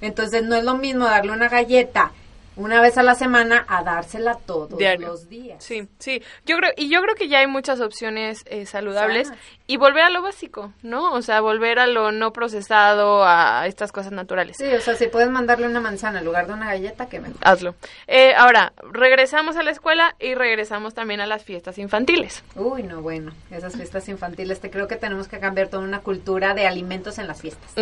Entonces, 0.00 0.42
no 0.42 0.56
es 0.56 0.64
lo 0.64 0.76
mismo 0.76 1.04
darle 1.04 1.32
una 1.32 1.48
galleta 1.48 2.12
una 2.56 2.80
vez 2.80 2.98
a 2.98 3.02
la 3.02 3.14
semana 3.14 3.64
a 3.68 3.82
dársela 3.84 4.38
todos 4.46 4.80
los 4.98 5.28
días. 5.28 5.62
Sí, 5.62 5.88
sí. 5.98 6.22
Yo 6.44 6.56
creo 6.56 6.72
y 6.76 6.88
yo 6.88 7.00
creo 7.02 7.14
que 7.14 7.28
ya 7.28 7.38
hay 7.38 7.46
muchas 7.46 7.80
opciones 7.80 8.42
eh, 8.46 8.66
saludables 8.66 9.30
y 9.66 9.76
volver 9.76 10.04
a 10.04 10.10
lo 10.10 10.22
básico, 10.22 10.72
¿no? 10.82 11.12
O 11.12 11.22
sea, 11.22 11.40
volver 11.40 11.78
a 11.78 11.86
lo 11.86 12.12
no 12.12 12.32
procesado, 12.32 13.24
a 13.24 13.66
estas 13.66 13.92
cosas 13.92 14.12
naturales. 14.12 14.56
Sí, 14.56 14.66
o 14.66 14.80
sea, 14.80 14.94
si 14.94 15.08
puedes 15.08 15.28
mandarle 15.28 15.66
una 15.66 15.80
manzana 15.80 16.20
en 16.20 16.24
lugar 16.24 16.46
de 16.46 16.54
una 16.54 16.66
galleta, 16.66 17.08
que 17.08 17.20
mejor. 17.20 17.36
Hazlo. 17.42 17.74
Eh, 18.06 18.34
ahora, 18.34 18.72
regresamos 18.92 19.56
a 19.56 19.62
la 19.62 19.70
escuela 19.70 20.14
y 20.18 20.34
regresamos 20.34 20.94
también 20.94 21.20
a 21.20 21.26
las 21.26 21.44
fiestas 21.44 21.78
infantiles. 21.78 22.42
Uy, 22.54 22.82
no, 22.82 23.02
bueno, 23.02 23.32
esas 23.50 23.76
fiestas 23.76 24.08
infantiles, 24.08 24.60
te 24.60 24.70
creo 24.70 24.88
que 24.88 24.96
tenemos 24.96 25.28
que 25.28 25.40
cambiar 25.40 25.68
toda 25.68 25.82
una 25.82 26.00
cultura 26.00 26.54
de 26.54 26.66
alimentos 26.66 27.18
en 27.18 27.26
las 27.26 27.40
fiestas. 27.40 27.72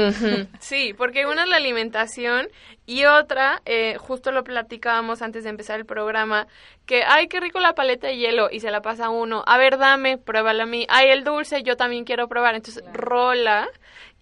Sí, 0.60 0.94
porque 0.96 1.26
una 1.26 1.44
es 1.44 1.48
la 1.48 1.56
alimentación 1.56 2.48
y 2.86 3.04
otra, 3.06 3.62
eh, 3.64 3.96
justo 3.98 4.30
lo 4.32 4.44
platicábamos 4.44 5.22
antes 5.22 5.44
de 5.44 5.50
empezar 5.50 5.78
el 5.78 5.86
programa, 5.86 6.46
que, 6.86 7.02
ay, 7.04 7.28
qué 7.28 7.40
rico 7.40 7.60
la 7.60 7.74
paleta 7.74 8.08
de 8.08 8.16
hielo, 8.16 8.48
y 8.50 8.60
se 8.60 8.70
la 8.70 8.82
pasa 8.82 9.08
uno, 9.10 9.42
a 9.46 9.56
ver, 9.58 9.78
dame, 9.78 10.18
pruébala 10.18 10.64
a 10.64 10.66
mí, 10.66 10.86
ay, 10.88 11.08
el 11.08 11.24
dulce, 11.24 11.62
yo 11.62 11.76
también 11.76 12.04
quiero 12.04 12.28
probar, 12.28 12.54
entonces 12.54 12.84
rola, 12.92 13.68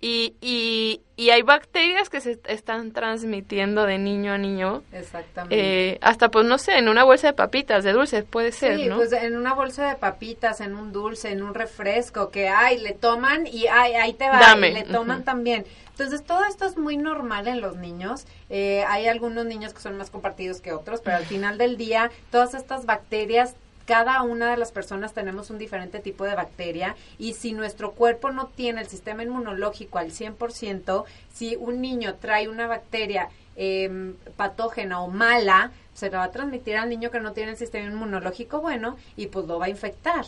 y, 0.04 0.34
y, 0.40 1.00
y, 1.16 1.30
hay 1.30 1.42
bacterias 1.42 2.10
que 2.10 2.20
se 2.20 2.40
están 2.48 2.90
transmitiendo 2.90 3.86
de 3.86 3.98
niño 3.98 4.32
a 4.32 4.38
niño. 4.38 4.82
Exactamente. 4.92 5.92
Eh, 5.92 5.98
hasta, 6.02 6.28
pues, 6.28 6.44
no 6.44 6.58
sé, 6.58 6.76
en 6.76 6.88
una 6.88 7.04
bolsa 7.04 7.28
de 7.28 7.34
papitas, 7.34 7.84
de 7.84 7.92
dulces, 7.92 8.24
puede 8.24 8.50
ser, 8.50 8.78
sí, 8.78 8.90
pues 8.92 9.12
en 9.12 9.36
una 9.36 9.54
bolsa 9.54 9.88
de 9.88 9.94
papitas, 9.94 10.60
en 10.60 10.74
un 10.74 10.90
dulce, 10.90 11.30
en 11.30 11.44
un 11.44 11.54
refresco, 11.54 12.30
que, 12.30 12.48
ay, 12.48 12.78
le 12.78 12.94
toman 12.94 13.46
y, 13.46 13.68
ay, 13.68 13.94
ahí 13.94 14.12
te 14.14 14.28
va, 14.28 14.56
y 14.56 14.72
le 14.72 14.82
toman 14.82 15.22
también. 15.22 15.64
Entonces, 15.90 16.24
todo 16.24 16.44
esto 16.46 16.64
es 16.64 16.76
muy 16.76 16.96
normal 16.96 17.46
en 17.46 17.60
los 17.60 17.76
niños. 17.76 18.26
Eh, 18.50 18.82
hay 18.88 19.06
algunos 19.06 19.46
niños 19.46 19.72
que 19.72 19.80
son 19.80 19.96
más 19.96 20.10
compartidos 20.10 20.60
que 20.60 20.72
otros, 20.72 21.00
pero 21.00 21.16
al 21.16 21.26
final 21.26 21.58
del 21.58 21.76
día, 21.76 22.10
todas 22.32 22.54
estas 22.54 22.86
bacterias 22.86 23.54
cada 23.86 24.22
una 24.22 24.50
de 24.50 24.56
las 24.56 24.72
personas 24.72 25.12
tenemos 25.12 25.50
un 25.50 25.58
diferente 25.58 26.00
tipo 26.00 26.24
de 26.24 26.34
bacteria 26.34 26.96
y 27.18 27.34
si 27.34 27.52
nuestro 27.52 27.92
cuerpo 27.92 28.30
no 28.30 28.46
tiene 28.46 28.80
el 28.80 28.88
sistema 28.88 29.22
inmunológico 29.22 29.98
al 29.98 30.10
100%, 30.10 31.04
si 31.32 31.56
un 31.56 31.80
niño 31.80 32.14
trae 32.16 32.48
una 32.48 32.66
bacteria 32.66 33.28
eh, 33.56 34.14
patógena 34.36 35.00
o 35.02 35.08
mala, 35.08 35.72
se 35.94 36.10
la 36.10 36.18
va 36.18 36.24
a 36.24 36.30
transmitir 36.30 36.76
al 36.76 36.88
niño 36.88 37.10
que 37.10 37.20
no 37.20 37.32
tiene 37.32 37.52
el 37.52 37.56
sistema 37.56 37.86
inmunológico 37.86 38.60
bueno 38.60 38.96
y 39.16 39.26
pues 39.26 39.46
lo 39.46 39.58
va 39.58 39.66
a 39.66 39.68
infectar. 39.68 40.24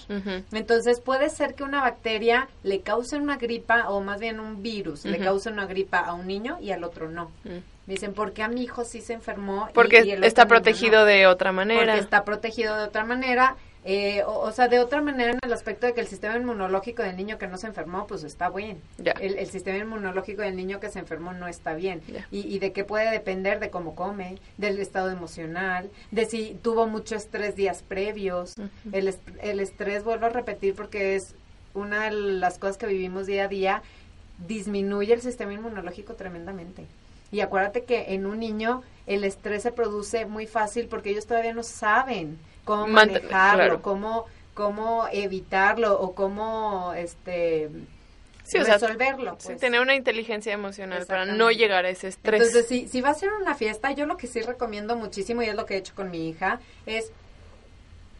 Entonces 0.52 1.00
puede 1.00 1.30
ser 1.30 1.54
que 1.54 1.62
una 1.62 1.80
bacteria 1.80 2.48
le 2.62 2.80
cause 2.80 3.16
una 3.16 3.36
gripa 3.38 3.88
o 3.88 4.00
más 4.00 4.20
bien 4.20 4.40
un 4.40 4.62
virus 4.62 5.04
le 5.04 5.18
cause 5.18 5.50
una 5.50 5.66
gripa 5.66 6.00
a 6.00 6.12
un 6.14 6.26
niño 6.26 6.58
y 6.60 6.70
al 6.70 6.84
otro 6.84 7.10
no. 7.10 7.30
Dicen, 7.86 8.14
¿por 8.14 8.32
qué 8.32 8.42
a 8.42 8.48
mi 8.48 8.62
hijo 8.62 8.84
sí 8.84 9.00
se 9.00 9.12
enfermó? 9.12 9.68
Porque 9.74 9.98
está 10.26 10.46
protegido 10.46 11.04
de 11.04 11.26
otra 11.26 11.52
manera. 11.52 11.80
Porque 11.92 12.00
está 12.00 12.24
protegido 12.24 12.76
de 12.76 12.84
otra 12.84 13.04
manera 13.04 13.56
Eh, 13.86 14.22
o, 14.26 14.38
o 14.38 14.50
sea, 14.50 14.68
de 14.68 14.78
otra 14.78 15.02
manera 15.02 15.32
en 15.32 15.38
el 15.44 15.52
aspecto 15.52 15.86
de 15.86 15.92
que 15.92 16.00
el 16.00 16.06
sistema 16.06 16.34
inmunológico 16.38 17.02
del 17.02 17.16
niño 17.18 17.36
que 17.36 17.46
no 17.46 17.58
se 17.58 17.66
enfermó, 17.66 18.06
pues 18.06 18.24
está 18.24 18.48
bien. 18.48 18.80
El, 19.20 19.36
el 19.36 19.46
sistema 19.50 19.76
inmunológico 19.76 20.40
del 20.40 20.56
niño 20.56 20.80
que 20.80 20.88
se 20.88 21.00
enfermó 21.00 21.34
no 21.34 21.48
está 21.48 21.74
bien. 21.74 22.00
Y, 22.30 22.40
y 22.48 22.58
de 22.60 22.72
qué 22.72 22.84
puede 22.84 23.10
depender 23.10 23.60
de 23.60 23.68
cómo 23.68 23.94
come, 23.94 24.38
del 24.56 24.78
estado 24.78 25.10
emocional, 25.10 25.90
de 26.12 26.24
si 26.24 26.58
tuvo 26.62 26.86
mucho 26.86 27.14
estrés 27.14 27.56
días 27.56 27.82
previos. 27.86 28.54
el, 28.92 29.08
est- 29.08 29.28
el 29.42 29.60
estrés, 29.60 30.02
vuelvo 30.02 30.24
a 30.24 30.30
repetir, 30.30 30.74
porque 30.74 31.14
es 31.16 31.34
una 31.74 32.04
de 32.04 32.12
las 32.12 32.58
cosas 32.58 32.78
que 32.78 32.86
vivimos 32.86 33.26
día 33.26 33.44
a 33.44 33.48
día, 33.48 33.82
disminuye 34.38 35.12
el 35.12 35.20
sistema 35.20 35.52
inmunológico 35.52 36.14
tremendamente. 36.14 36.86
Y 37.34 37.40
acuérdate 37.40 37.82
que 37.82 38.14
en 38.14 38.26
un 38.26 38.38
niño 38.38 38.84
el 39.08 39.24
estrés 39.24 39.64
se 39.64 39.72
produce 39.72 40.24
muy 40.24 40.46
fácil 40.46 40.86
porque 40.86 41.10
ellos 41.10 41.26
todavía 41.26 41.52
no 41.52 41.64
saben 41.64 42.38
cómo 42.64 42.86
manejarlo, 42.86 43.28
claro. 43.28 43.82
cómo 43.82 44.26
cómo 44.54 45.08
evitarlo 45.10 46.00
o 46.00 46.14
cómo 46.14 46.94
este 46.96 47.70
Sí, 48.44 48.58
o 48.58 48.64
sea, 48.64 48.74
resolverlo. 48.74 49.36
Sí, 49.40 49.48
pues. 49.48 49.60
tener 49.60 49.80
una 49.80 49.96
inteligencia 49.96 50.52
emocional 50.52 51.06
para 51.06 51.24
no 51.24 51.50
llegar 51.50 51.86
a 51.86 51.88
ese 51.88 52.08
estrés. 52.08 52.40
Entonces, 52.40 52.68
si, 52.68 52.86
si 52.86 53.00
va 53.00 53.08
a 53.10 53.14
ser 53.14 53.32
una 53.32 53.56
fiesta, 53.56 53.90
yo 53.90 54.06
lo 54.06 54.16
que 54.16 54.28
sí 54.28 54.40
recomiendo 54.42 54.94
muchísimo, 54.96 55.42
y 55.42 55.46
es 55.46 55.56
lo 55.56 55.66
que 55.66 55.74
he 55.74 55.78
hecho 55.78 55.94
con 55.96 56.10
mi 56.10 56.28
hija, 56.28 56.60
es, 56.86 57.10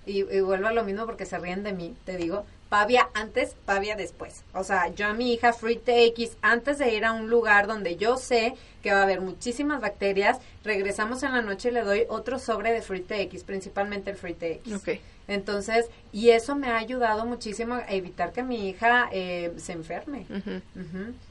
y, 0.07 0.21
y 0.21 0.41
vuelvo 0.41 0.67
a 0.67 0.73
lo 0.73 0.83
mismo 0.83 1.05
porque 1.05 1.27
se 1.27 1.39
ríen 1.39 1.63
de 1.63 1.75
mí, 1.75 1.95
te 2.07 2.17
digo, 2.17 2.47
pavia 2.69 3.09
antes, 3.15 3.55
pavia 3.65 3.97
después. 3.97 4.43
O 4.53 4.65
sea, 4.65 4.89
yo 4.89 5.07
a 5.07 5.15
mi 5.15 5.33
hija 5.33 5.53
free 5.53 5.77
takes 5.77 6.31
antes 6.43 6.79
de 6.79 6.95
ir 6.95 7.05
a 7.05 7.13
un 7.13 7.31
lugar 7.31 7.67
donde 7.67 7.97
yo 7.97 8.17
sé 8.17 8.55
que 8.83 8.93
va 8.93 9.01
a 9.01 9.03
haber 9.05 9.21
muchísimas 9.21 9.81
bacterias, 9.81 10.39
regresamos 10.63 11.23
en 11.23 11.33
la 11.33 11.43
noche 11.43 11.69
y 11.69 11.73
le 11.73 11.83
doy 11.83 12.05
otro 12.09 12.39
sobre 12.39 12.73
de 12.73 12.83
free 12.83 13.01
takes, 13.01 13.41
principalmente 13.47 14.11
el 14.11 14.17
free 14.17 14.35
takes. 14.35 14.75
Ok. 14.75 15.01
Entonces, 15.27 15.87
y 16.13 16.31
eso 16.31 16.55
me 16.55 16.69
ha 16.69 16.77
ayudado 16.77 17.25
muchísimo 17.25 17.77
a 17.77 17.87
evitar 17.89 18.33
que 18.33 18.43
mi 18.43 18.69
hija 18.69 19.09
eh, 19.11 19.55
se 19.57 19.73
enferme. 19.73 20.27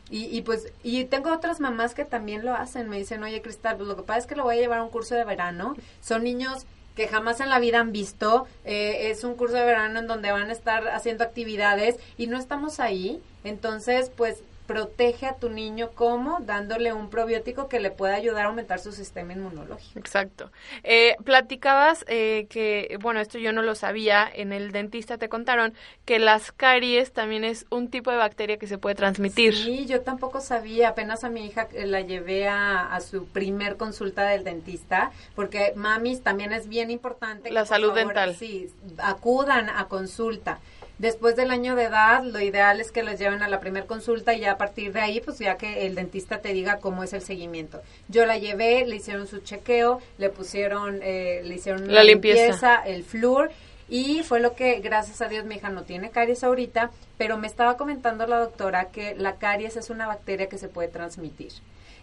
Y, 0.09 0.35
y 0.35 0.41
pues, 0.41 0.73
y 0.81 1.05
tengo 1.05 1.31
otras 1.31 1.59
mamás 1.59 1.93
que 1.93 2.05
también 2.05 2.43
lo 2.43 2.55
hacen. 2.55 2.89
Me 2.89 2.97
dicen, 2.97 3.21
oye, 3.23 3.41
Cristal, 3.41 3.77
pues 3.77 3.87
lo 3.87 3.95
que 3.95 4.01
pasa 4.01 4.19
es 4.19 4.25
que 4.25 4.35
lo 4.35 4.43
voy 4.43 4.57
a 4.57 4.61
llevar 4.61 4.79
a 4.79 4.83
un 4.83 4.89
curso 4.89 5.13
de 5.13 5.23
verano. 5.23 5.75
Son 6.01 6.23
niños 6.23 6.65
que 6.95 7.07
jamás 7.07 7.39
en 7.39 7.49
la 7.49 7.59
vida 7.59 7.79
han 7.79 7.91
visto. 7.91 8.47
eh, 8.65 9.09
es 9.11 9.23
un 9.23 9.35
curso 9.35 9.55
de 9.55 9.65
verano 9.65 9.99
en 9.99 10.07
donde 10.07 10.31
van 10.31 10.49
a 10.49 10.53
estar 10.53 10.87
haciendo 10.89 11.23
actividades 11.23 11.95
y 12.17 12.27
no 12.27 12.37
estamos 12.37 12.79
ahí. 12.79 13.21
Entonces, 13.43 14.11
pues, 14.15 14.43
protege 14.73 15.27
a 15.27 15.35
tu 15.35 15.49
niño 15.49 15.91
como 15.93 16.39
dándole 16.39 16.93
un 16.93 17.11
probiótico 17.11 17.69
que 17.69 17.79
le 17.79 17.91
pueda 17.91 18.15
ayudar 18.15 18.45
a 18.45 18.47
aumentar 18.47 18.79
su 18.79 18.91
sistema 18.91 19.33
inmunológico. 19.33 19.99
Exacto. 19.99 20.51
Eh, 20.81 21.15
platicabas 21.23 22.03
eh, 22.07 22.47
que, 22.49 22.97
bueno, 22.99 23.19
esto 23.19 23.37
yo 23.37 23.53
no 23.53 23.61
lo 23.61 23.75
sabía, 23.75 24.27
en 24.33 24.51
el 24.51 24.71
dentista 24.71 25.19
te 25.19 25.29
contaron 25.29 25.75
que 26.05 26.17
las 26.17 26.51
caries 26.51 27.13
también 27.13 27.43
es 27.43 27.67
un 27.69 27.89
tipo 27.89 28.09
de 28.09 28.17
bacteria 28.17 28.57
que 28.57 28.65
se 28.65 28.79
puede 28.79 28.95
transmitir. 28.95 29.55
Sí, 29.55 29.85
yo 29.85 30.01
tampoco 30.01 30.41
sabía. 30.41 30.89
Apenas 30.89 31.23
a 31.23 31.29
mi 31.29 31.45
hija 31.45 31.67
eh, 31.71 31.85
la 31.85 32.01
llevé 32.01 32.47
a, 32.47 32.95
a 32.95 32.99
su 32.99 33.27
primer 33.27 33.77
consulta 33.77 34.23
del 34.23 34.43
dentista, 34.43 35.11
porque 35.35 35.73
mamis 35.75 36.23
también 36.23 36.51
es 36.51 36.67
bien 36.67 36.89
importante. 36.89 37.49
que, 37.49 37.53
La 37.53 37.67
salud 37.67 37.89
favor, 37.89 38.07
dental. 38.07 38.35
Sí, 38.35 38.71
acudan 38.97 39.69
a 39.69 39.87
consulta. 39.87 40.59
Después 41.03 41.35
del 41.35 41.51
año 41.51 41.75
de 41.75 41.83
edad, 41.83 42.23
lo 42.23 42.39
ideal 42.39 42.79
es 42.79 42.93
que 42.93 43.03
les 43.03 43.19
lleven 43.19 43.43
a 43.43 43.49
la 43.49 43.59
primer 43.59 43.85
consulta 43.87 44.33
y 44.33 44.39
ya 44.39 44.53
a 44.53 44.57
partir 44.57 44.93
de 44.93 45.01
ahí, 45.01 45.19
pues 45.19 45.37
ya 45.37 45.57
que 45.57 45.85
el 45.85 45.95
dentista 45.95 46.37
te 46.37 46.53
diga 46.53 46.77
cómo 46.77 47.03
es 47.03 47.11
el 47.11 47.21
seguimiento. 47.21 47.81
Yo 48.07 48.25
la 48.25 48.37
llevé, 48.37 48.85
le 48.85 48.95
hicieron 48.95 49.27
su 49.27 49.39
chequeo, 49.39 49.99
le 50.17 50.29
pusieron, 50.29 51.01
eh, 51.03 51.41
le 51.43 51.55
hicieron 51.55 51.93
La 51.93 52.05
limpieza. 52.05 52.81
el 52.85 53.03
flúor 53.03 53.51
y 53.89 54.23
fue 54.23 54.39
lo 54.39 54.55
que, 54.55 54.79
gracias 54.79 55.21
a 55.21 55.27
Dios, 55.27 55.43
mi 55.43 55.55
hija 55.55 55.67
no 55.67 55.83
tiene 55.83 56.09
caries 56.09 56.41
ahorita, 56.41 56.89
pero 57.17 57.37
me 57.37 57.47
estaba 57.47 57.75
comentando 57.75 58.25
la 58.25 58.39
doctora 58.39 58.85
que 58.85 59.13
la 59.13 59.35
caries 59.35 59.75
es 59.75 59.89
una 59.89 60.07
bacteria 60.07 60.47
que 60.47 60.57
se 60.57 60.69
puede 60.69 60.87
transmitir. 60.87 61.51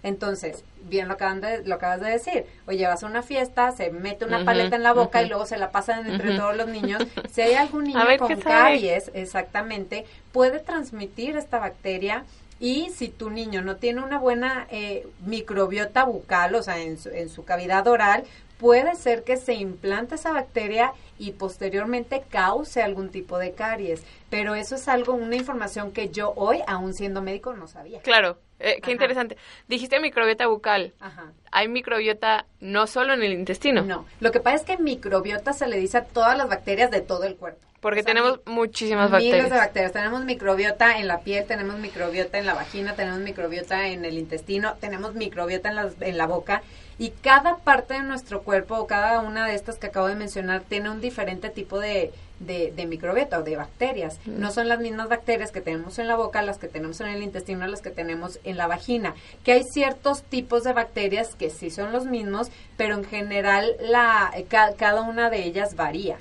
Entonces, 0.02 0.64
bien 0.82 1.08
lo, 1.08 1.14
acaban 1.14 1.40
de, 1.40 1.62
lo 1.64 1.74
acabas 1.74 2.00
de 2.00 2.10
decir, 2.10 2.46
o 2.66 2.72
llevas 2.72 3.02
a 3.02 3.06
una 3.06 3.22
fiesta, 3.22 3.72
se 3.72 3.90
mete 3.90 4.24
una 4.24 4.44
paleta 4.44 4.76
en 4.76 4.82
la 4.82 4.92
boca 4.92 5.22
y 5.22 5.28
luego 5.28 5.46
se 5.46 5.58
la 5.58 5.70
pasan 5.70 6.08
entre 6.10 6.36
todos 6.36 6.56
los 6.56 6.68
niños. 6.68 7.02
Si 7.30 7.42
hay 7.42 7.54
algún 7.54 7.84
niño 7.84 8.00
con 8.18 8.36
caries, 8.40 9.10
exactamente, 9.14 10.06
puede 10.32 10.58
transmitir 10.58 11.36
esta 11.36 11.58
bacteria 11.58 12.24
y 12.58 12.90
si 12.90 13.08
tu 13.08 13.30
niño 13.30 13.62
no 13.62 13.76
tiene 13.76 14.02
una 14.02 14.18
buena 14.18 14.66
eh, 14.70 15.06
microbiota 15.24 16.04
bucal, 16.04 16.54
o 16.54 16.62
sea, 16.62 16.78
en 16.78 16.98
su, 16.98 17.08
en 17.08 17.30
su 17.30 17.44
cavidad 17.44 17.86
oral, 17.88 18.24
puede 18.58 18.94
ser 18.94 19.24
que 19.24 19.38
se 19.38 19.54
implante 19.54 20.16
esa 20.16 20.32
bacteria 20.32 20.92
y 21.18 21.32
posteriormente 21.32 22.22
cause 22.28 22.82
algún 22.82 23.08
tipo 23.10 23.38
de 23.38 23.52
caries. 23.52 24.02
Pero 24.28 24.54
eso 24.54 24.74
es 24.74 24.86
algo, 24.88 25.14
una 25.14 25.36
información 25.36 25.92
que 25.92 26.10
yo 26.10 26.34
hoy, 26.36 26.60
aún 26.66 26.92
siendo 26.92 27.22
médico, 27.22 27.54
no 27.54 27.66
sabía. 27.66 28.00
Claro, 28.02 28.38
eh, 28.60 28.74
qué 28.76 28.82
Ajá. 28.82 28.90
interesante. 28.92 29.36
Dijiste 29.68 29.98
microbiota 30.00 30.46
bucal. 30.46 30.92
Ajá. 31.00 31.32
Hay 31.50 31.68
microbiota 31.68 32.46
no 32.60 32.86
solo 32.86 33.12
en 33.14 33.22
el 33.22 33.32
intestino, 33.32 33.82
No, 33.82 34.06
lo 34.20 34.30
que 34.30 34.40
pasa 34.40 34.56
es 34.56 34.62
que 34.62 34.76
microbiota 34.78 35.52
se 35.52 35.66
le 35.66 35.78
dice 35.78 35.98
a 35.98 36.04
todas 36.04 36.36
las 36.38 36.48
bacterias 36.48 36.90
de 36.90 37.00
todo 37.00 37.24
el 37.24 37.36
cuerpo. 37.36 37.58
porque 37.80 38.00
O 38.00 38.02
sea, 38.04 38.12
tenemos 38.14 38.40
muchísimas 38.46 39.10
Miles 39.10 39.24
bacterias. 39.24 39.50
de 39.50 39.56
bacterias. 39.56 39.92
Tenemos 39.92 40.24
microbiota 40.24 40.98
en 40.98 41.08
la 41.08 41.20
piel, 41.20 41.46
tenemos 41.46 41.78
microbiota 41.78 42.38
en 42.38 42.46
la 42.46 42.54
vagina, 42.54 42.94
tenemos 42.94 43.18
microbiota 43.20 43.88
en 43.88 44.04
el 44.04 44.18
intestino, 44.18 44.74
tenemos 44.80 45.14
microbiota 45.14 45.70
en 45.70 45.76
la, 45.76 45.90
en 46.00 46.16
la 46.18 46.26
boca. 46.26 46.62
Y 46.98 47.10
cada 47.22 47.56
parte 47.56 47.94
de 47.94 48.02
nuestro 48.02 48.42
cuerpo, 48.42 48.76
o 48.76 48.86
cada 48.86 49.20
una 49.20 49.46
de 49.46 49.54
estas 49.54 49.78
que 49.78 49.86
acabo 49.86 50.06
de 50.08 50.14
mencionar, 50.16 50.60
tiene 50.60 50.90
un 50.90 51.00
diferente 51.00 51.48
tipo 51.48 51.80
de, 51.80 52.12
de, 52.40 52.72
de 52.74 52.86
microbiota 52.86 53.38
o 53.38 53.42
de 53.42 53.54
bacterias. 53.56 54.18
No 54.26 54.50
son 54.50 54.68
las 54.68 54.80
mismas 54.80 55.08
bacterias 55.08 55.52
que 55.52 55.60
tenemos 55.60 55.98
en 55.98 56.08
la 56.08 56.16
boca, 56.16 56.42
las 56.42 56.58
que 56.58 56.66
tenemos 56.68 57.00
en 57.00 57.06
el 57.08 57.22
intestino, 57.22 57.66
las 57.66 57.80
que 57.82 57.90
tenemos 57.90 58.40
en 58.44 58.56
la 58.56 58.66
vagina. 58.66 59.14
Que 59.44 59.52
hay 59.52 59.62
ciertos 59.64 60.22
tipos 60.24 60.64
de 60.64 60.72
bacterias 60.72 61.34
que 61.36 61.50
sí 61.50 61.70
son 61.70 61.92
los 61.92 62.06
mismos, 62.06 62.48
pero 62.76 62.94
en 62.96 63.04
general 63.04 63.76
la, 63.80 64.32
ca- 64.48 64.72
cada 64.76 65.02
una 65.02 65.30
de 65.30 65.44
ellas 65.44 65.76
varía. 65.76 66.16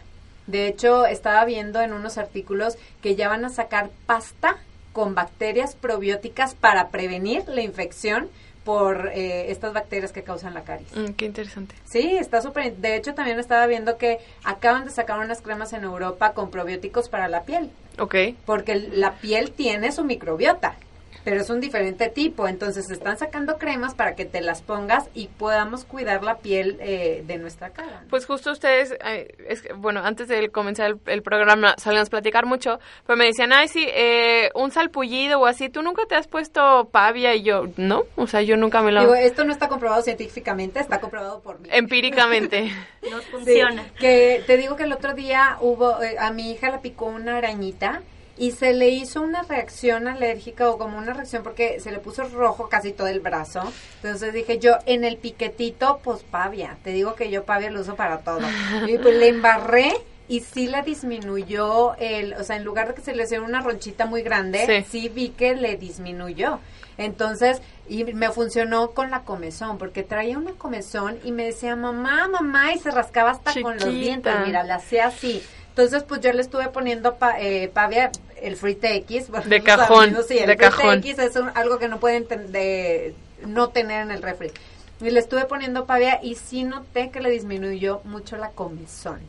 De 0.45 0.67
hecho, 0.67 1.05
estaba 1.05 1.45
viendo 1.45 1.81
en 1.81 1.93
unos 1.93 2.17
artículos 2.17 2.75
que 3.01 3.15
ya 3.15 3.29
van 3.29 3.45
a 3.45 3.49
sacar 3.49 3.89
pasta 4.05 4.57
con 4.93 5.13
bacterias 5.15 5.75
probióticas 5.75 6.55
para 6.55 6.89
prevenir 6.89 7.47
la 7.47 7.61
infección 7.61 8.27
por 8.69 9.09
eh, 9.15 9.49
estas 9.49 9.73
bacterias 9.73 10.11
que 10.11 10.21
causan 10.21 10.53
la 10.53 10.61
caries. 10.61 10.95
Mm, 10.95 11.13
qué 11.13 11.25
interesante. 11.25 11.73
Sí, 11.85 12.15
está 12.17 12.39
súper. 12.39 12.75
De 12.75 12.95
hecho, 12.95 13.15
también 13.15 13.39
estaba 13.39 13.65
viendo 13.65 13.97
que 13.97 14.19
acaban 14.43 14.85
de 14.85 14.91
sacar 14.91 15.17
unas 15.17 15.41
cremas 15.41 15.73
en 15.73 15.83
Europa 15.85 16.33
con 16.33 16.51
probióticos 16.51 17.09
para 17.09 17.27
la 17.29 17.45
piel, 17.45 17.71
Ok. 17.97 18.13
porque 18.45 18.75
la 18.75 19.13
piel 19.13 19.49
tiene 19.49 19.91
su 19.91 20.03
microbiota, 20.03 20.75
pero 21.23 21.41
es 21.41 21.49
un 21.49 21.59
diferente 21.59 22.09
tipo. 22.09 22.47
Entonces, 22.47 22.89
están 22.89 23.17
sacando 23.17 23.57
cremas 23.57 23.93
para 23.95 24.15
que 24.15 24.25
te 24.25 24.41
las 24.41 24.61
pongas 24.61 25.09
y 25.13 25.27
podamos 25.27 25.85
cuidar 25.85 26.23
la 26.23 26.37
piel 26.37 26.77
eh, 26.79 27.23
de 27.25 27.37
nuestra 27.37 27.69
cara. 27.71 28.03
Pues 28.09 28.25
justo 28.25 28.51
ustedes, 28.51 28.93
eh, 29.05 29.35
es 29.47 29.61
que, 29.61 29.73
bueno, 29.73 30.01
antes 30.03 30.27
de 30.27 30.49
comenzar 30.49 30.87
el, 30.91 30.97
el 31.05 31.21
programa 31.21 31.75
solíamos 31.77 32.09
platicar 32.09 32.45
mucho, 32.45 32.79
pero 33.05 33.17
me 33.17 33.25
decían, 33.25 33.51
ay, 33.53 33.67
sí, 33.67 33.85
eh, 33.89 34.49
un 34.55 34.71
salpullido 34.71 35.39
o 35.39 35.45
así, 35.45 35.69
¿tú 35.69 35.81
nunca 35.81 36.03
te 36.07 36.15
has 36.15 36.27
puesto 36.27 36.89
pavia? 36.91 37.35
Y 37.35 37.43
yo, 37.43 37.65
no, 37.77 38.03
o 38.15 38.27
sea, 38.27 38.41
yo 38.41 38.57
nunca 38.57 38.81
me 38.81 38.91
lo... 38.91 39.01
Digo, 39.01 39.15
esto 39.15 39.43
no 39.45 39.51
está 39.51 39.67
comprobado 39.67 40.01
científicamente, 40.01 40.79
está 40.79 40.99
comprobado 40.99 41.41
por 41.41 41.59
mí. 41.59 41.69
Empíricamente. 41.71 42.71
No 43.09 43.19
Sí, 43.21 43.25
funciona. 43.31 43.85
que 43.99 44.43
te 44.45 44.57
digo 44.57 44.75
que 44.75 44.83
el 44.83 44.91
otro 44.93 45.13
día 45.13 45.57
hubo, 45.61 46.01
eh, 46.03 46.17
a 46.19 46.31
mi 46.31 46.51
hija 46.51 46.69
la 46.69 46.81
picó 46.81 47.05
una 47.05 47.37
arañita 47.37 48.01
y 48.39 48.53
se 48.53 48.73
le 48.73 48.87
hizo 48.89 49.21
una 49.21 49.43
reacción 49.43 50.07
alérgica 50.07 50.69
o 50.69 50.77
como 50.77 50.97
una 50.97 51.13
reacción 51.13 51.43
porque 51.43 51.79
se 51.81 51.91
le 51.91 51.99
puso 51.99 52.23
rojo 52.23 52.69
casi 52.69 52.93
todo 52.93 53.07
el 53.07 53.19
brazo. 53.19 53.61
Entonces 54.01 54.33
dije 54.33 54.57
yo, 54.59 54.77
en 54.85 55.03
el 55.03 55.17
piquetito, 55.17 55.99
pues 56.03 56.23
pavia. 56.23 56.77
Te 56.83 56.91
digo 56.91 57.15
que 57.15 57.29
yo 57.29 57.43
pavia 57.43 57.69
lo 57.69 57.81
uso 57.81 57.95
para 57.95 58.19
todo. 58.19 58.39
Y 58.87 58.97
pues 58.97 59.15
le 59.17 59.27
embarré 59.27 59.91
y 60.29 60.39
sí 60.39 60.67
le 60.67 60.81
disminuyó 60.83 61.95
el, 61.97 62.33
o 62.33 62.43
sea, 62.43 62.55
en 62.55 62.63
lugar 62.63 62.87
de 62.87 62.93
que 62.93 63.01
se 63.01 63.13
le 63.13 63.23
hiciera 63.23 63.43
una 63.43 63.61
ronchita 63.61 64.05
muy 64.05 64.21
grande, 64.21 64.65
Sí. 64.65 64.85
sí 64.89 65.09
vi 65.09 65.29
que 65.29 65.55
le 65.55 65.75
disminuyó. 65.75 66.59
Entonces, 66.97 67.61
y 67.87 68.03
me 68.03 68.29
funcionó 68.29 68.91
con 68.91 69.09
la 69.09 69.21
comezón, 69.23 69.77
porque 69.77 70.03
traía 70.03 70.37
una 70.37 70.51
comezón 70.51 71.17
y 71.23 71.31
me 71.31 71.45
decía, 71.45 71.75
mamá, 71.75 72.27
mamá, 72.27 72.73
y 72.73 72.79
se 72.79 72.91
rascaba 72.91 73.31
hasta 73.31 73.53
con 73.61 73.75
los 73.77 73.85
dientes, 73.89 74.33
mira, 74.45 74.63
la 74.63 74.75
hacía 74.75 75.07
así. 75.07 75.41
Entonces, 75.79 76.03
pues 76.03 76.19
yo 76.19 76.33
le 76.33 76.41
estuve 76.41 76.67
poniendo 76.67 77.15
pa- 77.15 77.39
eh, 77.39 77.69
pavia, 77.73 78.11
el 78.41 78.57
Free 78.57 78.75
TX. 78.75 79.29
bueno, 79.29 79.45
De 79.47 79.63
cajón, 79.63 80.03
amigos, 80.07 80.25
sí, 80.27 80.37
el 80.37 80.47
de 80.47 80.57
Free 80.57 80.65
cajón. 80.69 81.01
TX 81.01 81.19
es 81.19 81.35
un- 81.37 81.51
algo 81.55 81.79
que 81.79 81.87
no 81.87 82.01
pueden 82.01 82.27
ten- 82.27 82.51
de- 82.51 83.15
no 83.47 83.69
tener 83.69 84.01
en 84.01 84.11
el 84.11 84.21
refri. 84.21 84.51
Y 84.99 85.09
le 85.09 85.21
estuve 85.21 85.45
poniendo 85.45 85.85
pavia 85.85 86.19
y 86.21 86.35
sí 86.35 86.63
noté 86.65 87.11
que 87.11 87.21
le 87.21 87.29
disminuyó 87.29 88.01
mucho 88.03 88.35
la 88.35 88.49
comezón. 88.49 89.21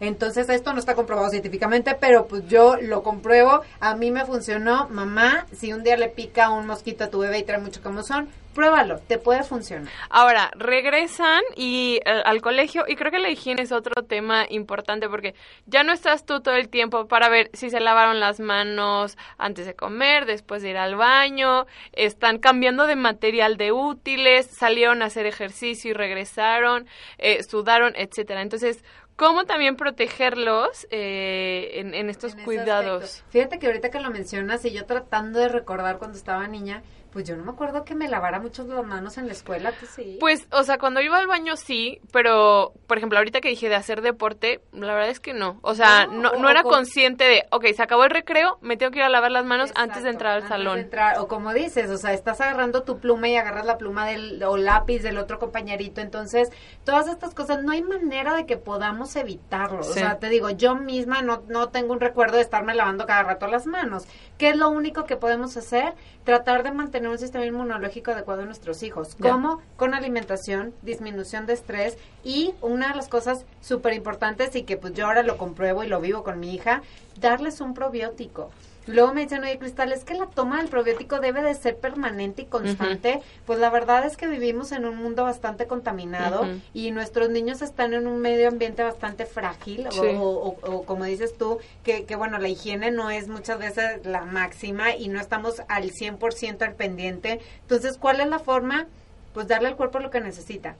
Entonces, 0.00 0.48
esto 0.48 0.72
no 0.72 0.78
está 0.78 0.94
comprobado 0.94 1.30
científicamente, 1.30 1.96
pero 1.98 2.26
pues 2.26 2.46
yo 2.48 2.76
lo 2.80 3.02
compruebo. 3.02 3.62
A 3.80 3.96
mí 3.96 4.10
me 4.10 4.24
funcionó. 4.24 4.88
Mamá, 4.88 5.46
si 5.52 5.72
un 5.72 5.82
día 5.82 5.96
le 5.96 6.08
pica 6.08 6.50
un 6.50 6.66
mosquito 6.66 7.04
a 7.04 7.10
tu 7.10 7.20
bebé 7.20 7.38
y 7.38 7.42
trae 7.42 7.58
mucho 7.58 7.82
camuzón, 7.82 8.28
pruébalo, 8.54 9.00
te 9.00 9.18
puede 9.18 9.42
funcionar. 9.42 9.92
Ahora, 10.08 10.50
regresan 10.56 11.42
y 11.56 12.00
eh, 12.06 12.22
al 12.24 12.40
colegio 12.40 12.84
y 12.86 12.94
creo 12.94 13.10
que 13.10 13.18
la 13.18 13.28
higiene 13.28 13.62
es 13.62 13.72
otro 13.72 14.02
tema 14.04 14.46
importante 14.48 15.08
porque 15.08 15.34
ya 15.66 15.82
no 15.82 15.92
estás 15.92 16.24
tú 16.24 16.40
todo 16.40 16.54
el 16.54 16.68
tiempo 16.68 17.06
para 17.06 17.28
ver 17.28 17.50
si 17.52 17.68
se 17.68 17.80
lavaron 17.80 18.20
las 18.20 18.40
manos 18.40 19.18
antes 19.36 19.66
de 19.66 19.74
comer, 19.74 20.24
después 20.24 20.62
de 20.62 20.70
ir 20.70 20.76
al 20.76 20.94
baño, 20.94 21.66
están 21.92 22.38
cambiando 22.38 22.86
de 22.86 22.96
material 22.96 23.56
de 23.56 23.72
útiles, 23.72 24.46
salieron 24.46 25.02
a 25.02 25.06
hacer 25.06 25.26
ejercicio 25.26 25.90
y 25.90 25.94
regresaron, 25.94 26.86
eh, 27.18 27.42
sudaron, 27.42 27.92
etcétera. 27.96 28.40
Entonces, 28.40 28.84
¿Cómo 29.16 29.44
también 29.44 29.76
protegerlos 29.76 30.88
eh, 30.90 31.70
en, 31.74 32.10
estos 32.10 32.34
cuidados? 32.34 33.22
Fíjate 33.28 33.60
que 33.60 33.66
ahorita 33.66 33.90
que 33.90 34.00
lo 34.00 34.10
mencionas 34.10 34.64
y 34.64 34.72
yo 34.72 34.86
tratando 34.86 35.38
de 35.38 35.48
recordar 35.48 35.98
cuando 35.98 36.18
estaba 36.18 36.48
niña, 36.48 36.82
pues 37.14 37.28
yo 37.28 37.36
no 37.36 37.44
me 37.44 37.52
acuerdo 37.52 37.84
que 37.84 37.94
me 37.94 38.08
lavara 38.08 38.40
mucho 38.40 38.64
las 38.64 38.84
manos 38.84 39.18
en 39.18 39.28
la 39.28 39.32
escuela, 39.32 39.70
¿tú 39.70 39.86
sí? 39.86 40.16
Pues, 40.18 40.48
o 40.50 40.64
sea, 40.64 40.78
cuando 40.78 41.00
iba 41.00 41.16
al 41.16 41.28
baño 41.28 41.56
sí, 41.56 42.00
pero, 42.12 42.72
por 42.88 42.98
ejemplo, 42.98 43.18
ahorita 43.18 43.40
que 43.40 43.50
dije 43.50 43.68
de 43.68 43.76
hacer 43.76 44.02
deporte, 44.02 44.60
la 44.72 44.92
verdad 44.94 45.10
es 45.10 45.20
que 45.20 45.32
no. 45.32 45.60
O 45.62 45.76
sea, 45.76 46.06
no, 46.06 46.32
no, 46.32 46.50
era 46.50 46.64
consciente 46.64 47.22
de, 47.22 47.44
ok, 47.52 47.66
se 47.76 47.84
acabó 47.84 48.02
el 48.02 48.10
recreo, 48.10 48.58
me 48.62 48.76
tengo 48.76 48.90
que 48.90 48.98
ir 48.98 49.04
a 49.04 49.08
lavar 49.08 49.30
las 49.30 49.44
manos 49.44 49.70
antes 49.76 50.02
de 50.02 50.10
entrar 50.10 50.32
al 50.32 50.48
salón. 50.48 50.90
o 51.18 51.28
como 51.28 51.54
dices, 51.54 51.88
o 51.88 51.98
sea, 51.98 52.12
estás 52.12 52.40
agarrando 52.40 52.82
tu 52.82 52.98
pluma 52.98 53.28
y 53.28 53.36
agarras 53.36 53.64
la 53.64 53.78
pluma 53.78 54.06
del, 54.06 54.42
o 54.42 54.56
lápiz 54.56 55.00
del 55.04 55.18
otro 55.18 55.38
compañerito. 55.38 56.00
Entonces, 56.00 56.50
todas 56.82 57.06
estas 57.06 57.32
cosas, 57.32 57.62
no 57.62 57.70
hay 57.70 57.82
manera 57.82 58.34
de 58.34 58.44
que 58.44 58.56
podamos 58.56 59.14
evitarlo. 59.14 59.82
O 59.82 59.84
sea, 59.84 60.18
te 60.18 60.28
digo, 60.28 60.50
yo 60.50 60.74
misma 60.74 61.22
no, 61.22 61.44
no 61.46 61.68
tengo 61.68 61.92
un 61.92 62.00
recuerdo 62.00 62.38
de 62.38 62.42
estarme 62.42 62.74
lavando 62.74 63.06
cada 63.06 63.22
rato 63.22 63.46
las 63.46 63.66
manos. 63.66 64.04
¿Qué 64.36 64.48
es 64.48 64.56
lo 64.56 64.68
único 64.68 65.04
que 65.04 65.16
podemos 65.16 65.56
hacer? 65.56 65.94
Tratar 66.24 66.64
de 66.64 66.72
mantener 66.72 67.03
un 67.10 67.18
sistema 67.18 67.44
inmunológico 67.44 68.10
adecuado 68.10 68.42
a 68.42 68.46
nuestros 68.46 68.82
hijos. 68.82 69.16
¿Cómo? 69.20 69.60
Con 69.76 69.94
alimentación, 69.94 70.74
disminución 70.82 71.46
de 71.46 71.54
estrés 71.54 71.96
y 72.22 72.54
una 72.60 72.88
de 72.88 72.96
las 72.96 73.08
cosas 73.08 73.44
súper 73.60 73.92
importantes 73.94 74.54
y 74.56 74.62
que 74.62 74.76
pues 74.76 74.94
yo 74.94 75.06
ahora 75.06 75.22
lo 75.22 75.36
compruebo 75.36 75.84
y 75.84 75.88
lo 75.88 76.00
vivo 76.00 76.22
con 76.22 76.40
mi 76.40 76.54
hija, 76.54 76.82
darles 77.20 77.60
un 77.60 77.74
probiótico. 77.74 78.50
Luego 78.86 79.14
me 79.14 79.22
dicen, 79.22 79.42
oye, 79.42 79.58
Cristal, 79.58 79.92
es 79.92 80.04
que 80.04 80.14
la 80.14 80.26
toma 80.26 80.58
del 80.58 80.68
probiótico 80.68 81.20
debe 81.20 81.42
de 81.42 81.54
ser 81.54 81.76
permanente 81.76 82.42
y 82.42 82.44
constante. 82.46 83.22
Pues 83.46 83.58
la 83.58 83.70
verdad 83.70 84.04
es 84.04 84.16
que 84.16 84.26
vivimos 84.26 84.72
en 84.72 84.84
un 84.84 84.96
mundo 84.96 85.24
bastante 85.24 85.66
contaminado 85.66 86.46
y 86.72 86.90
nuestros 86.90 87.30
niños 87.30 87.62
están 87.62 87.94
en 87.94 88.06
un 88.06 88.20
medio 88.20 88.48
ambiente 88.48 88.82
bastante 88.82 89.26
frágil 89.26 89.88
o, 89.98 90.84
como 90.84 91.04
dices 91.04 91.36
tú, 91.36 91.58
que, 91.82 92.04
que 92.04 92.16
bueno, 92.16 92.38
la 92.38 92.48
higiene 92.48 92.90
no 92.90 93.10
es 93.10 93.28
muchas 93.28 93.58
veces 93.58 94.04
la 94.04 94.24
máxima 94.24 94.94
y 94.94 95.08
no 95.08 95.20
estamos 95.20 95.62
al 95.68 95.90
100% 95.90 96.62
al 96.62 96.74
pendiente. 96.74 97.40
Entonces, 97.62 97.98
¿cuál 97.98 98.20
es 98.20 98.28
la 98.28 98.38
forma? 98.38 98.86
Pues 99.32 99.48
darle 99.48 99.68
al 99.68 99.76
cuerpo 99.76 99.98
lo 99.98 100.10
que 100.10 100.20
necesita. 100.20 100.76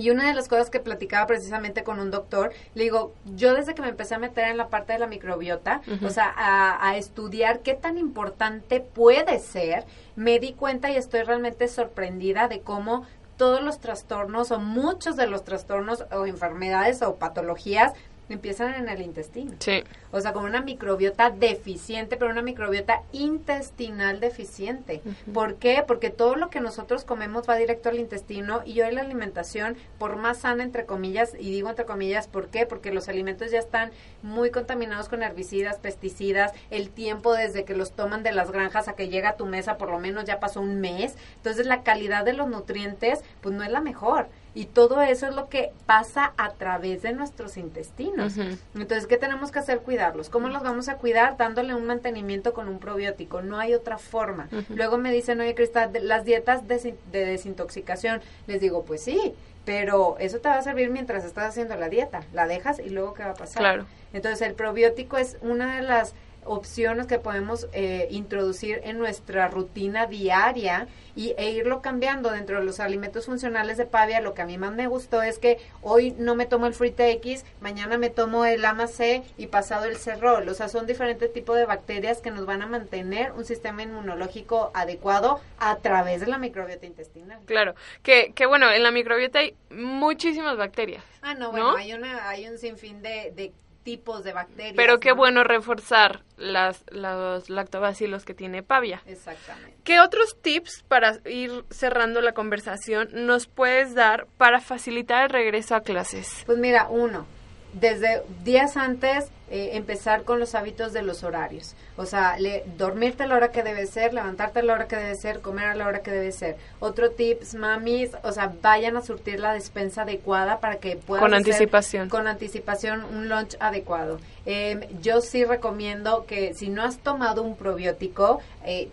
Y 0.00 0.10
una 0.10 0.26
de 0.28 0.34
las 0.34 0.48
cosas 0.48 0.70
que 0.70 0.80
platicaba 0.80 1.26
precisamente 1.26 1.84
con 1.84 2.00
un 2.00 2.10
doctor, 2.10 2.52
le 2.74 2.84
digo, 2.84 3.14
yo 3.36 3.54
desde 3.54 3.74
que 3.74 3.82
me 3.82 3.88
empecé 3.88 4.14
a 4.14 4.18
meter 4.18 4.44
en 4.48 4.56
la 4.56 4.68
parte 4.68 4.94
de 4.94 4.98
la 4.98 5.06
microbiota, 5.06 5.82
o 6.02 6.10
sea, 6.10 6.32
a, 6.36 6.88
a, 6.88 6.96
estudiar 6.96 7.60
qué 7.60 7.74
tan 7.74 7.98
importante 7.98 8.80
puede 8.80 9.38
ser, 9.38 9.84
me 10.16 10.38
di 10.38 10.54
cuenta 10.54 10.90
y 10.90 10.96
estoy 10.96 11.22
realmente 11.22 11.68
sorprendida 11.68 12.48
de 12.48 12.60
cómo 12.60 13.06
todos 13.36 13.62
los 13.62 13.78
trastornos 13.78 14.50
o 14.50 14.58
muchos 14.58 15.16
de 15.16 15.26
los 15.26 15.44
trastornos 15.44 16.04
o 16.12 16.26
enfermedades 16.26 17.02
o 17.02 17.16
patologías 17.16 17.92
empiezan 18.28 18.74
en 18.74 18.88
el 18.88 19.02
intestino. 19.02 19.52
Sí. 19.58 19.82
O 20.12 20.20
sea, 20.20 20.32
como 20.32 20.46
una 20.46 20.60
microbiota 20.60 21.30
deficiente, 21.30 22.16
pero 22.16 22.30
una 22.30 22.42
microbiota 22.42 23.02
intestinal 23.12 24.20
deficiente. 24.20 25.02
¿Por 25.32 25.56
qué? 25.56 25.84
Porque 25.86 26.10
todo 26.10 26.36
lo 26.36 26.50
que 26.50 26.60
nosotros 26.60 27.04
comemos 27.04 27.48
va 27.48 27.56
directo 27.56 27.88
al 27.88 27.98
intestino 27.98 28.62
y 28.64 28.80
hoy 28.80 28.92
la 28.92 29.02
alimentación, 29.02 29.76
por 29.98 30.16
más 30.16 30.38
sana, 30.38 30.62
entre 30.62 30.86
comillas, 30.86 31.34
y 31.38 31.50
digo 31.50 31.70
entre 31.70 31.84
comillas, 31.84 32.28
¿por 32.28 32.48
qué? 32.48 32.66
Porque 32.66 32.92
los 32.92 33.08
alimentos 33.08 33.50
ya 33.50 33.58
están 33.58 33.90
muy 34.22 34.50
contaminados 34.50 35.08
con 35.08 35.22
herbicidas, 35.22 35.78
pesticidas, 35.78 36.52
el 36.70 36.90
tiempo 36.90 37.32
desde 37.34 37.64
que 37.64 37.76
los 37.76 37.92
toman 37.92 38.22
de 38.22 38.32
las 38.32 38.50
granjas 38.50 38.88
a 38.88 38.94
que 38.94 39.08
llega 39.08 39.30
a 39.30 39.36
tu 39.36 39.46
mesa, 39.46 39.78
por 39.78 39.90
lo 39.90 39.98
menos 39.98 40.24
ya 40.24 40.40
pasó 40.40 40.60
un 40.60 40.80
mes. 40.80 41.14
Entonces 41.36 41.66
la 41.66 41.82
calidad 41.82 42.24
de 42.24 42.32
los 42.32 42.48
nutrientes, 42.48 43.20
pues 43.40 43.54
no 43.54 43.62
es 43.62 43.70
la 43.70 43.80
mejor. 43.80 44.28
Y 44.52 44.64
todo 44.66 45.00
eso 45.00 45.28
es 45.28 45.34
lo 45.34 45.48
que 45.48 45.72
pasa 45.86 46.32
a 46.36 46.50
través 46.50 47.02
de 47.02 47.12
nuestros 47.12 47.56
intestinos. 47.56 48.36
Entonces, 48.74 49.06
¿qué 49.06 49.16
tenemos 49.16 49.52
que 49.52 49.60
hacer? 49.60 49.78
Cuidarlos. 50.00 50.30
¿Cómo 50.30 50.48
los 50.48 50.62
vamos 50.62 50.88
a 50.88 50.96
cuidar? 50.96 51.36
Dándole 51.36 51.74
un 51.74 51.84
mantenimiento 51.84 52.54
con 52.54 52.68
un 52.68 52.78
probiótico. 52.78 53.42
No 53.42 53.58
hay 53.58 53.74
otra 53.74 53.98
forma. 53.98 54.48
Luego 54.70 54.96
me 54.96 55.12
dicen, 55.12 55.38
oye, 55.40 55.54
Cristal, 55.54 55.90
las 56.00 56.24
dietas 56.24 56.66
de, 56.66 56.96
desintoxicación. 57.12 58.22
Les 58.46 58.62
digo, 58.62 58.84
pues 58.84 59.02
sí, 59.02 59.34
pero 59.66 60.16
eso 60.18 60.38
te 60.38 60.48
va 60.48 60.56
a 60.56 60.62
servir 60.62 60.88
mientras 60.88 61.24
estás 61.24 61.50
haciendo 61.50 61.76
la 61.76 61.90
dieta. 61.90 62.22
La 62.32 62.46
dejas 62.46 62.78
y 62.78 62.88
luego, 62.88 63.12
¿qué 63.12 63.24
va 63.24 63.32
a 63.32 63.34
pasar? 63.34 63.58
Claro. 63.58 63.86
Entonces, 64.14 64.40
el 64.40 64.54
probiótico 64.54 65.18
es 65.18 65.36
una 65.42 65.76
de 65.76 65.82
las 65.82 66.14
opciones 66.44 67.06
que 67.06 67.18
podemos 67.18 67.68
eh, 67.72 68.08
introducir 68.10 68.80
en 68.84 68.98
nuestra 68.98 69.48
rutina 69.48 70.06
diaria 70.06 70.88
y, 71.14 71.34
e 71.36 71.50
irlo 71.50 71.82
cambiando 71.82 72.30
dentro 72.30 72.58
de 72.58 72.64
los 72.64 72.80
alimentos 72.80 73.26
funcionales 73.26 73.76
de 73.76 73.86
Pavia. 73.86 74.20
Lo 74.20 74.34
que 74.34 74.42
a 74.42 74.46
mí 74.46 74.58
más 74.58 74.72
me 74.72 74.86
gustó 74.86 75.22
es 75.22 75.38
que 75.38 75.58
hoy 75.82 76.14
no 76.18 76.34
me 76.34 76.46
tomo 76.46 76.66
el 76.66 76.74
Frita 76.74 77.06
X, 77.08 77.44
mañana 77.60 77.98
me 77.98 78.10
tomo 78.10 78.44
el 78.44 78.64
AMA 78.64 78.86
C 78.86 79.22
y 79.36 79.46
pasado 79.48 79.86
el 79.86 79.96
Cerrol. 79.96 80.48
O 80.48 80.54
sea, 80.54 80.68
son 80.68 80.86
diferentes 80.86 81.32
tipos 81.32 81.56
de 81.56 81.66
bacterias 81.66 82.20
que 82.20 82.30
nos 82.30 82.46
van 82.46 82.62
a 82.62 82.66
mantener 82.66 83.32
un 83.32 83.44
sistema 83.44 83.82
inmunológico 83.82 84.70
adecuado 84.74 85.40
a 85.58 85.76
través 85.76 86.20
de 86.20 86.26
la 86.26 86.38
microbiota 86.38 86.86
intestinal. 86.86 87.40
Claro, 87.46 87.74
que, 88.02 88.32
que 88.34 88.46
bueno, 88.46 88.70
en 88.70 88.82
la 88.82 88.90
microbiota 88.90 89.40
hay 89.40 89.54
muchísimas 89.70 90.56
bacterias. 90.56 91.04
Ah, 91.22 91.34
no, 91.34 91.50
bueno, 91.50 91.76
Hay, 91.76 91.92
una, 91.92 92.28
hay 92.28 92.48
un 92.48 92.58
sinfín 92.58 93.02
de, 93.02 93.32
de 93.34 93.52
tipos 93.82 94.24
de 94.24 94.32
bacterias. 94.32 94.74
Pero 94.76 95.00
qué 95.00 95.12
bueno 95.12 95.44
reforzar 95.44 96.22
las, 96.36 96.84
los 96.90 97.50
lactobacilos 97.50 98.24
que 98.24 98.34
tiene 98.34 98.62
Pavia. 98.62 99.02
Exactamente. 99.06 99.76
¿Qué 99.84 100.00
otros 100.00 100.36
tips 100.40 100.84
para 100.86 101.18
ir 101.24 101.64
cerrando 101.70 102.20
la 102.20 102.32
conversación 102.32 103.08
nos 103.12 103.46
puedes 103.46 103.94
dar 103.94 104.26
para 104.36 104.60
facilitar 104.60 105.24
el 105.24 105.30
regreso 105.30 105.74
a 105.74 105.80
clases? 105.80 106.42
Pues 106.46 106.58
mira, 106.58 106.88
uno, 106.88 107.26
desde 107.72 108.22
días 108.44 108.76
antes 108.76 109.30
eh, 109.52 109.70
empezar 109.76 110.22
con 110.22 110.38
los 110.38 110.54
hábitos 110.54 110.92
de 110.92 111.02
los 111.02 111.24
horarios. 111.24 111.74
O 111.96 112.06
sea, 112.06 112.38
le, 112.38 112.64
dormirte 112.76 113.24
a 113.24 113.26
la 113.26 113.34
hora 113.34 113.50
que 113.50 113.64
debe 113.64 113.86
ser, 113.86 114.14
levantarte 114.14 114.60
a 114.60 114.62
la 114.62 114.74
hora 114.74 114.86
que 114.86 114.94
debe 114.94 115.16
ser, 115.16 115.40
comer 115.40 115.64
a 115.64 115.74
la 115.74 115.88
hora 115.88 116.02
que 116.02 116.12
debe 116.12 116.30
ser. 116.30 116.56
Otro 116.78 117.10
tips, 117.10 117.54
mamis, 117.54 118.10
o 118.22 118.30
sea, 118.30 118.52
vayan 118.62 118.96
a 118.96 119.02
surtir 119.02 119.40
la 119.40 119.52
despensa 119.52 120.02
adecuada 120.02 120.60
para 120.60 120.76
que 120.76 120.94
puedan 120.94 121.24
Con 121.24 121.34
anticipación. 121.34 122.08
Con 122.08 122.28
anticipación 122.28 123.04
un 123.04 123.28
lunch 123.28 123.56
adecuado. 123.58 124.20
Em, 124.46 124.82
yo 125.02 125.20
sí 125.20 125.44
recomiendo 125.44 126.26
que 126.26 126.54
si 126.54 126.68
no 126.68 126.84
has 126.84 126.98
tomado 126.98 127.42
un 127.42 127.56
probiótico, 127.56 128.40
eh, 128.64 128.88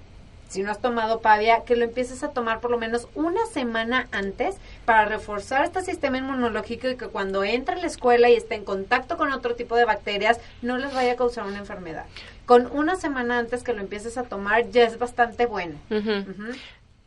si 0.47 0.63
no 0.63 0.71
has 0.71 0.79
tomado 0.79 1.19
pavia, 1.21 1.63
que 1.65 1.75
lo 1.75 1.83
empieces 1.83 2.23
a 2.23 2.31
tomar 2.31 2.59
por 2.59 2.71
lo 2.71 2.77
menos 2.77 3.07
una 3.15 3.45
semana 3.47 4.07
antes 4.11 4.57
para 4.85 5.05
reforzar 5.05 5.65
este 5.65 5.81
sistema 5.81 6.17
inmunológico 6.17 6.87
y 6.87 6.97
que 6.97 7.07
cuando 7.07 7.43
entre 7.43 7.75
a 7.75 7.79
la 7.79 7.87
escuela 7.87 8.29
y 8.29 8.35
esté 8.35 8.55
en 8.55 8.65
contacto 8.65 9.17
con 9.17 9.31
otro 9.31 9.55
tipo 9.55 9.75
de 9.75 9.85
bacterias 9.85 10.39
no 10.61 10.77
les 10.77 10.93
vaya 10.93 11.13
a 11.13 11.15
causar 11.15 11.45
una 11.45 11.59
enfermedad. 11.59 12.05
Con 12.45 12.67
una 12.67 12.95
semana 12.95 13.39
antes 13.39 13.63
que 13.63 13.73
lo 13.73 13.81
empieces 13.81 14.17
a 14.17 14.23
tomar 14.23 14.69
ya 14.69 14.83
es 14.83 14.97
bastante 14.97 15.45
bueno. 15.45 15.75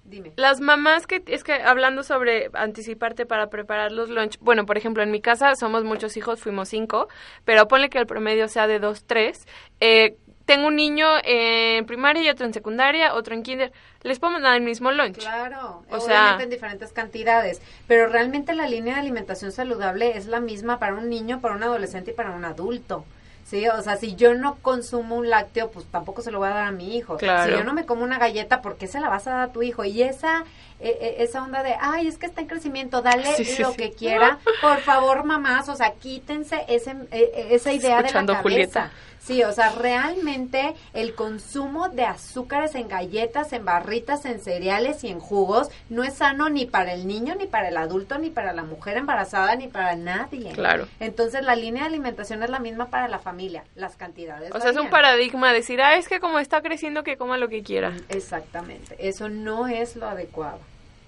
Dime. 0.04 0.32
Las 0.36 0.60
mamás 0.60 1.06
que, 1.06 1.22
es 1.26 1.44
que 1.44 1.52
hablando 1.52 2.02
sobre 2.02 2.50
anticiparte 2.54 3.26
para 3.26 3.48
preparar 3.48 3.92
los 3.92 4.10
lunch, 4.10 4.38
bueno, 4.40 4.66
por 4.66 4.76
ejemplo, 4.76 5.04
en 5.04 5.12
mi 5.12 5.20
casa 5.20 5.54
somos 5.54 5.84
muchos 5.84 6.16
hijos, 6.16 6.40
fuimos 6.40 6.68
cinco, 6.68 7.08
pero 7.44 7.68
ponle 7.68 7.90
que 7.90 7.98
el 7.98 8.06
promedio 8.06 8.48
sea 8.48 8.66
de 8.66 8.80
dos, 8.80 9.04
tres. 9.04 9.46
Eh, 9.78 10.16
tengo 10.50 10.66
un 10.66 10.74
niño 10.74 11.06
en 11.22 11.86
primaria 11.86 12.24
y 12.24 12.28
otro 12.28 12.44
en 12.44 12.52
secundaria, 12.52 13.14
otro 13.14 13.34
en 13.36 13.44
kinder, 13.44 13.72
les 14.02 14.18
puedo 14.18 14.32
mandar 14.32 14.56
el 14.56 14.62
mismo 14.62 14.90
lunch. 14.90 15.18
Claro, 15.18 15.84
o 15.88 16.00
sea, 16.00 16.38
en 16.40 16.50
diferentes 16.50 16.92
cantidades, 16.92 17.62
pero 17.86 18.08
realmente 18.08 18.52
la 18.54 18.66
línea 18.66 18.94
de 18.94 19.00
alimentación 19.00 19.52
saludable 19.52 20.16
es 20.16 20.26
la 20.26 20.40
misma 20.40 20.80
para 20.80 20.94
un 20.94 21.08
niño, 21.08 21.40
para 21.40 21.54
un 21.54 21.62
adolescente 21.62 22.10
y 22.10 22.14
para 22.14 22.32
un 22.32 22.44
adulto. 22.44 23.04
Sí, 23.44 23.66
o 23.68 23.80
sea, 23.82 23.96
si 23.96 24.16
yo 24.16 24.34
no 24.34 24.56
consumo 24.56 25.16
un 25.16 25.30
lácteo, 25.30 25.70
pues 25.70 25.86
tampoco 25.86 26.20
se 26.20 26.32
lo 26.32 26.38
voy 26.38 26.48
a 26.48 26.54
dar 26.54 26.66
a 26.66 26.72
mi 26.72 26.96
hijo. 26.96 27.16
Claro. 27.16 27.52
Si 27.52 27.58
yo 27.58 27.64
no 27.64 27.72
me 27.72 27.86
como 27.86 28.02
una 28.02 28.18
galleta, 28.18 28.60
¿por 28.60 28.76
qué 28.76 28.88
se 28.88 29.00
la 29.00 29.08
vas 29.08 29.26
a 29.28 29.30
dar 29.30 29.40
a 29.40 29.52
tu 29.52 29.62
hijo? 29.62 29.84
Y 29.84 30.02
esa 30.02 30.44
e, 30.80 30.88
e, 30.88 31.22
esa 31.22 31.42
onda 31.42 31.62
de, 31.62 31.74
ay, 31.78 32.08
es 32.08 32.16
que 32.16 32.26
está 32.26 32.40
en 32.40 32.46
crecimiento, 32.46 33.02
dale 33.02 33.28
lo 33.58 33.74
que 33.74 33.92
quiera. 33.92 34.38
Por 34.60 34.78
favor, 34.78 35.24
mamás, 35.24 35.68
o 35.68 35.76
sea, 35.76 35.92
quítense 35.92 36.64
ese, 36.68 36.94
e, 37.10 37.48
esa 37.50 37.72
idea 37.72 38.02
de 38.02 38.10
la 38.10 38.24
cabeza. 38.24 38.90
Sí, 39.22 39.44
o 39.44 39.52
sea, 39.52 39.70
realmente 39.72 40.74
el 40.94 41.14
consumo 41.14 41.88
de 41.90 42.04
azúcares 42.04 42.74
en 42.74 42.88
galletas, 42.88 43.52
en 43.52 43.64
barritas, 43.64 44.24
en 44.24 44.40
cereales 44.40 45.04
y 45.04 45.08
en 45.08 45.20
jugos 45.20 45.68
no 45.90 46.02
es 46.04 46.14
sano 46.14 46.48
ni 46.48 46.64
para 46.66 46.94
el 46.94 47.06
niño, 47.06 47.34
ni 47.34 47.46
para 47.46 47.68
el 47.68 47.76
adulto, 47.76 48.18
ni 48.18 48.30
para 48.30 48.52
la 48.52 48.62
mujer 48.64 48.96
embarazada, 48.96 49.54
ni 49.56 49.68
para 49.68 49.94
nadie. 49.94 50.52
Claro. 50.52 50.88
Entonces 51.00 51.42
la 51.44 51.54
línea 51.54 51.82
de 51.82 51.88
alimentación 51.90 52.42
es 52.42 52.50
la 52.50 52.58
misma 52.58 52.86
para 52.86 53.08
la 53.08 53.18
familia, 53.18 53.62
las 53.76 53.94
cantidades. 53.96 54.52
O 54.54 54.60
sea, 54.60 54.70
es 54.70 54.76
un 54.78 54.88
paradigma 54.90 55.52
decir, 55.52 55.80
ah, 55.82 55.96
es 55.96 56.08
que 56.08 56.18
como 56.18 56.38
está 56.38 56.62
creciendo, 56.62 57.04
que 57.04 57.16
coma 57.18 57.36
lo 57.36 57.48
que 57.48 57.62
quiera. 57.62 57.92
Exactamente, 58.08 58.96
eso 59.06 59.28
no 59.28 59.66
es 59.68 59.96
lo 59.96 60.08
adecuado, 60.08 60.58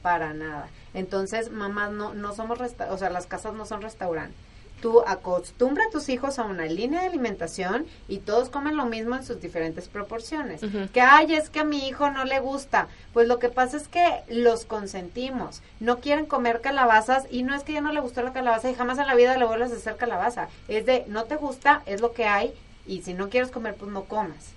para 0.02 0.32
nada. 0.34 0.68
Entonces, 0.94 1.50
mamás, 1.50 1.90
no, 1.92 2.12
no 2.14 2.34
somos, 2.34 2.58
resta- 2.58 2.90
o 2.90 2.98
sea, 2.98 3.08
las 3.08 3.26
casas 3.26 3.54
no 3.54 3.64
son 3.64 3.80
restaurantes. 3.80 4.36
Tú 4.82 5.00
acostumbra 5.06 5.84
a 5.84 5.90
tus 5.90 6.08
hijos 6.08 6.38
a 6.38 6.44
una 6.44 6.66
línea 6.66 7.00
de 7.00 7.06
alimentación 7.06 7.86
y 8.08 8.18
todos 8.18 8.50
comen 8.50 8.76
lo 8.76 8.84
mismo 8.84 9.14
en 9.14 9.24
sus 9.24 9.40
diferentes 9.40 9.88
proporciones. 9.88 10.60
Que, 10.92 11.00
ay, 11.00 11.34
es 11.34 11.48
que 11.48 11.60
a 11.60 11.64
mi 11.64 11.88
hijo 11.88 12.10
no 12.10 12.24
le 12.24 12.40
gusta. 12.40 12.88
Pues 13.12 13.28
lo 13.28 13.38
que 13.38 13.48
pasa 13.48 13.76
es 13.76 13.86
que 13.86 14.22
los 14.28 14.64
consentimos. 14.64 15.62
No 15.78 16.00
quieren 16.00 16.26
comer 16.26 16.60
calabazas 16.60 17.26
y 17.30 17.44
no 17.44 17.54
es 17.54 17.62
que 17.62 17.72
ya 17.74 17.80
no 17.80 17.92
le 17.92 18.00
gustó 18.00 18.22
la 18.22 18.32
calabaza 18.32 18.70
y 18.70 18.74
jamás 18.74 18.98
en 18.98 19.06
la 19.06 19.14
vida 19.14 19.38
le 19.38 19.46
vuelvas 19.46 19.72
a 19.72 19.76
hacer 19.76 19.96
calabaza. 19.96 20.48
Es 20.66 20.84
de, 20.84 21.04
no 21.06 21.24
te 21.24 21.36
gusta, 21.36 21.82
es 21.86 22.00
lo 22.00 22.12
que 22.12 22.26
hay 22.26 22.52
y 22.84 23.02
si 23.02 23.14
no 23.14 23.30
quieres 23.30 23.52
comer, 23.52 23.76
pues 23.76 23.90
no 23.90 24.04
comas. 24.04 24.50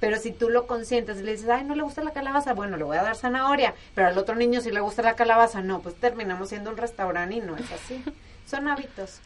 Pero 0.00 0.18
si 0.18 0.32
tú 0.32 0.50
lo 0.50 0.66
consientes 0.66 1.20
y 1.20 1.22
le 1.22 1.30
dices, 1.30 1.48
ay, 1.48 1.62
no 1.62 1.76
le 1.76 1.84
gusta 1.84 2.02
la 2.02 2.10
calabaza, 2.10 2.54
bueno, 2.54 2.76
le 2.76 2.82
voy 2.82 2.96
a 2.96 3.04
dar 3.04 3.14
zanahoria, 3.14 3.74
pero 3.94 4.08
al 4.08 4.18
otro 4.18 4.34
niño 4.34 4.60
sí 4.60 4.72
le 4.72 4.80
gusta 4.80 5.02
la 5.02 5.14
calabaza, 5.14 5.62
no, 5.62 5.78
pues 5.78 5.94
terminamos 5.94 6.48
siendo 6.48 6.70
un 6.70 6.76
restaurante 6.76 7.36
y 7.36 7.40
no 7.40 7.56
es 7.56 7.70
así. 7.70 8.02
Son 8.52 8.68
hábitos. 8.68 9.18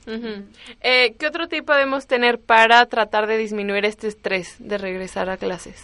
Eh, 0.83 1.17
¿Qué 1.19 1.27
otro 1.27 1.49
tip 1.49 1.65
podemos 1.65 2.07
tener 2.07 2.39
para 2.39 2.87
tratar 2.87 3.27
de 3.27 3.37
disminuir 3.37 3.85
este 3.85 4.07
estrés 4.07 4.55
de 4.61 4.79
regresar 4.79 5.29
a 5.31 5.37
clases? 5.37 5.83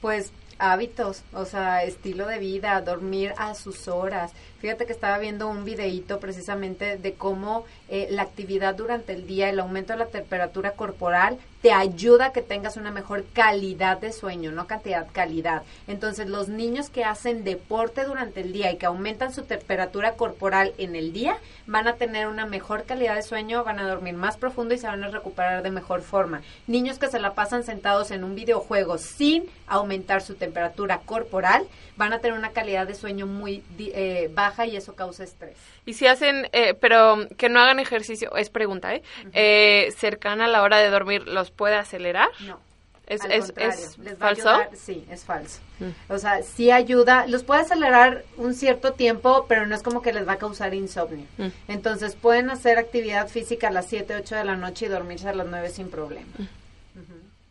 Pues 0.00 0.32
hábitos, 0.58 1.22
o 1.32 1.44
sea, 1.44 1.84
estilo 1.84 2.26
de 2.26 2.40
vida, 2.40 2.80
dormir 2.80 3.34
a 3.38 3.54
sus 3.54 3.86
horas. 3.86 4.32
Fíjate 4.58 4.84
que 4.84 4.92
estaba 4.92 5.18
viendo 5.18 5.46
un 5.46 5.64
videíto 5.64 6.18
precisamente 6.18 6.96
de 6.96 7.14
cómo 7.14 7.66
eh, 7.88 8.08
la 8.10 8.22
actividad 8.22 8.74
durante 8.74 9.12
el 9.12 9.28
día, 9.28 9.48
el 9.48 9.60
aumento 9.60 9.92
de 9.92 10.00
la 10.00 10.06
temperatura 10.06 10.72
corporal, 10.72 11.38
te 11.62 11.72
ayuda 11.72 12.26
a 12.26 12.32
que 12.32 12.42
tengas 12.42 12.76
una 12.76 12.90
mejor 12.90 13.24
calidad 13.32 13.98
de 13.98 14.12
sueño, 14.12 14.50
no 14.50 14.66
cantidad, 14.66 15.06
calidad. 15.12 15.62
Entonces, 15.86 16.28
los 16.28 16.48
niños 16.48 16.90
que 16.90 17.04
hacen 17.04 17.44
deporte 17.44 18.04
durante 18.04 18.40
el 18.40 18.52
día 18.52 18.72
y 18.72 18.76
que 18.76 18.86
aumentan 18.86 19.32
su 19.32 19.44
temperatura 19.44 20.14
corporal 20.14 20.74
en 20.78 20.96
el 20.96 21.12
día, 21.12 21.38
van 21.66 21.86
a 21.86 21.94
tener 21.94 22.26
una 22.26 22.46
mejor 22.46 22.84
calidad 22.84 23.14
de 23.14 23.22
sueño, 23.22 23.62
van 23.62 23.78
a 23.78 23.88
dormir 23.88 24.14
más 24.14 24.36
profundo 24.36 24.74
y 24.74 24.78
se 24.78 24.88
van 24.88 25.04
a 25.04 25.08
recuperar 25.08 25.62
de 25.62 25.70
mejor 25.70 26.02
forma. 26.02 26.42
Niños 26.66 26.98
que 26.98 27.08
se 27.08 27.20
la 27.20 27.34
pasan 27.34 27.62
sentados 27.62 28.10
en 28.10 28.24
un 28.24 28.34
videojuego 28.34 28.98
sin 28.98 29.48
aumentar 29.68 30.20
su 30.20 30.34
temperatura 30.34 30.98
corporal, 30.98 31.66
van 31.96 32.12
a 32.12 32.18
tener 32.18 32.36
una 32.36 32.50
calidad 32.50 32.86
de 32.86 32.94
sueño 32.94 33.26
muy 33.26 33.62
eh, 33.78 34.28
baja 34.34 34.66
y 34.66 34.76
eso 34.76 34.94
causa 34.94 35.22
estrés. 35.22 35.56
Y 35.84 35.94
si 35.94 36.06
hacen, 36.06 36.48
eh, 36.52 36.74
pero 36.74 37.28
que 37.36 37.48
no 37.48 37.60
hagan 37.60 37.78
ejercicio, 37.78 38.34
es 38.36 38.50
pregunta, 38.50 38.94
¿eh? 38.94 39.02
Eh, 39.32 39.92
cercana 39.96 40.46
a 40.46 40.48
la 40.48 40.62
hora 40.62 40.78
de 40.78 40.90
dormir, 40.90 41.26
¿los 41.28 41.50
puede 41.56 41.76
acelerar? 41.76 42.28
No. 42.46 42.58
¿Es, 43.06 43.20
Al 43.22 43.32
es, 43.32 43.52
es 43.56 43.98
les 43.98 44.16
falso? 44.16 44.48
ayudar- 44.48 44.70
sí, 44.76 45.04
es 45.10 45.24
falso. 45.24 45.60
Mm. 45.80 46.12
O 46.12 46.18
sea, 46.18 46.42
sí 46.42 46.70
ayuda, 46.70 47.26
los 47.26 47.42
puede 47.42 47.60
acelerar 47.62 48.24
un 48.36 48.54
cierto 48.54 48.92
tiempo, 48.92 49.44
pero 49.48 49.66
no 49.66 49.74
es 49.74 49.82
como 49.82 50.02
que 50.02 50.12
les 50.12 50.26
va 50.26 50.34
a 50.34 50.38
causar 50.38 50.72
insomnio. 50.72 51.26
Mm. 51.36 51.48
Entonces 51.68 52.14
pueden 52.14 52.48
hacer 52.48 52.78
actividad 52.78 53.28
física 53.28 53.68
a 53.68 53.70
las 53.72 53.86
7, 53.86 54.14
8 54.16 54.36
de 54.36 54.44
la 54.44 54.56
noche 54.56 54.86
y 54.86 54.88
dormirse 54.88 55.28
a 55.28 55.34
las 55.34 55.46
9 55.48 55.68
sin 55.70 55.90
problema. 55.90 56.30
Mm. 56.38 56.48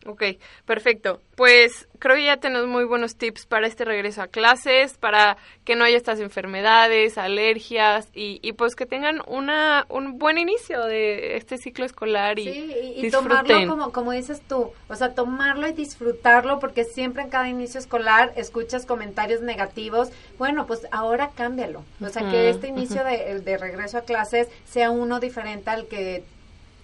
Ok, 0.05 0.23
perfecto. 0.65 1.21
Pues 1.35 1.87
creo 1.99 2.15
que 2.15 2.25
ya 2.25 2.37
tenemos 2.37 2.67
muy 2.67 2.85
buenos 2.85 3.15
tips 3.15 3.45
para 3.45 3.67
este 3.67 3.85
regreso 3.85 4.21
a 4.23 4.27
clases, 4.27 4.97
para 4.97 5.37
que 5.63 5.75
no 5.75 5.83
haya 5.83 5.97
estas 5.97 6.19
enfermedades, 6.19 7.17
alergias 7.17 8.09
y, 8.13 8.39
y 8.41 8.53
pues 8.53 8.75
que 8.75 8.85
tengan 8.85 9.21
una 9.27 9.85
un 9.89 10.17
buen 10.17 10.37
inicio 10.37 10.83
de 10.85 11.37
este 11.37 11.57
ciclo 11.57 11.85
escolar 11.85 12.39
y, 12.39 12.51
Sí, 12.51 12.93
y, 12.97 13.11
tomarlo 13.11 13.67
como, 13.67 13.91
como 13.91 14.11
dices 14.11 14.41
tú, 14.47 14.71
o 14.89 14.95
sea, 14.95 15.13
tomarlo 15.13 15.67
y 15.67 15.73
disfrutarlo 15.73 16.59
porque 16.59 16.83
siempre 16.83 17.23
en 17.23 17.29
cada 17.29 17.47
inicio 17.49 17.79
escolar 17.79 18.33
escuchas 18.35 18.85
comentarios 18.85 19.41
negativos. 19.41 20.09
Bueno, 20.37 20.65
pues 20.65 20.87
ahora 20.91 21.31
cámbialo. 21.35 21.83
O 22.01 22.09
sea, 22.09 22.29
que 22.29 22.49
este 22.49 22.67
inicio 22.67 23.03
de, 23.03 23.39
de 23.39 23.57
regreso 23.57 23.99
a 23.99 24.01
clases 24.01 24.47
sea 24.65 24.89
uno 24.89 25.19
diferente 25.19 25.69
al 25.69 25.87
que 25.87 26.23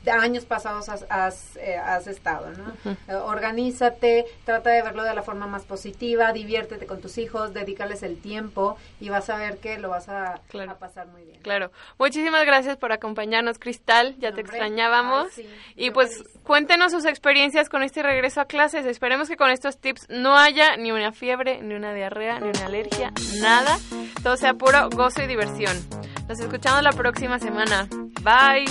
años 0.10 0.46
pasados 0.46 0.90
has, 0.90 1.06
has, 1.10 1.56
eh, 1.58 1.76
has 1.78 2.08
estado, 2.08 2.50
¿no? 2.52 2.74
Eh, 3.08 3.16
organízate, 3.16 4.26
trata 4.46 4.70
de 4.72 4.82
verlo 4.82 5.04
de 5.04 5.14
la 5.14 5.24
forma 5.24 5.48
más 5.48 5.64
positiva, 5.64 6.32
diviértete 6.34 6.86
con 6.86 7.02
tus 7.02 7.18
hijos, 7.18 7.54
dedícales 7.54 8.04
el 8.04 8.20
tiempo 8.22 8.78
y 9.00 9.10
vas 9.10 9.30
a 9.30 9.38
ver 9.38 9.58
que 9.58 9.78
lo 9.78 9.90
vas 9.90 10.10
a, 10.10 10.40
Claro. 10.50 10.72
a 10.72 10.76
pasar 10.76 11.08
muy 11.08 11.24
bien. 11.24 11.42
Claro. 11.42 11.72
Muchísimas 11.98 12.46
gracias 12.46 12.78
por 12.78 12.92
acompañarnos, 12.92 13.60
Cristal. 13.60 14.16
Ya 14.20 14.32
te 14.34 14.42
Hombre, 14.42 14.42
extrañábamos. 14.42 15.32
sí, 15.34 15.48
y 15.76 15.88
yo 15.88 15.94
pues 15.94 16.18
feliz. 16.18 16.40
cuéntenos 16.44 16.92
sus 16.92 17.06
experiencias 17.06 17.70
con 17.70 17.84
este 17.84 18.04
regreso 18.04 18.42
a 18.42 18.46
clases. 18.46 18.86
Esperemos 18.86 19.28
que 19.30 19.38
con 19.38 19.50
estos 19.50 19.78
tips 19.78 20.08
no 20.10 20.38
haya 20.38 20.78
ni 20.78 20.92
una 20.92 21.12
fiebre, 21.12 21.62
ni 21.62 21.76
una 21.76 21.94
diarrea, 21.94 22.40
ni 22.40 22.50
una 22.50 22.66
alergia, 22.66 23.12
nada. 23.42 23.78
Todo 24.24 24.36
sea 24.38 24.54
puro 24.56 24.90
gozo 24.90 25.22
y 25.24 25.28
diversión. 25.28 25.78
Nos 26.28 26.40
escuchamos 26.40 26.84
la 26.84 26.92
próxima 26.92 27.40
semana. 27.40 27.88
Bye. 28.22 28.66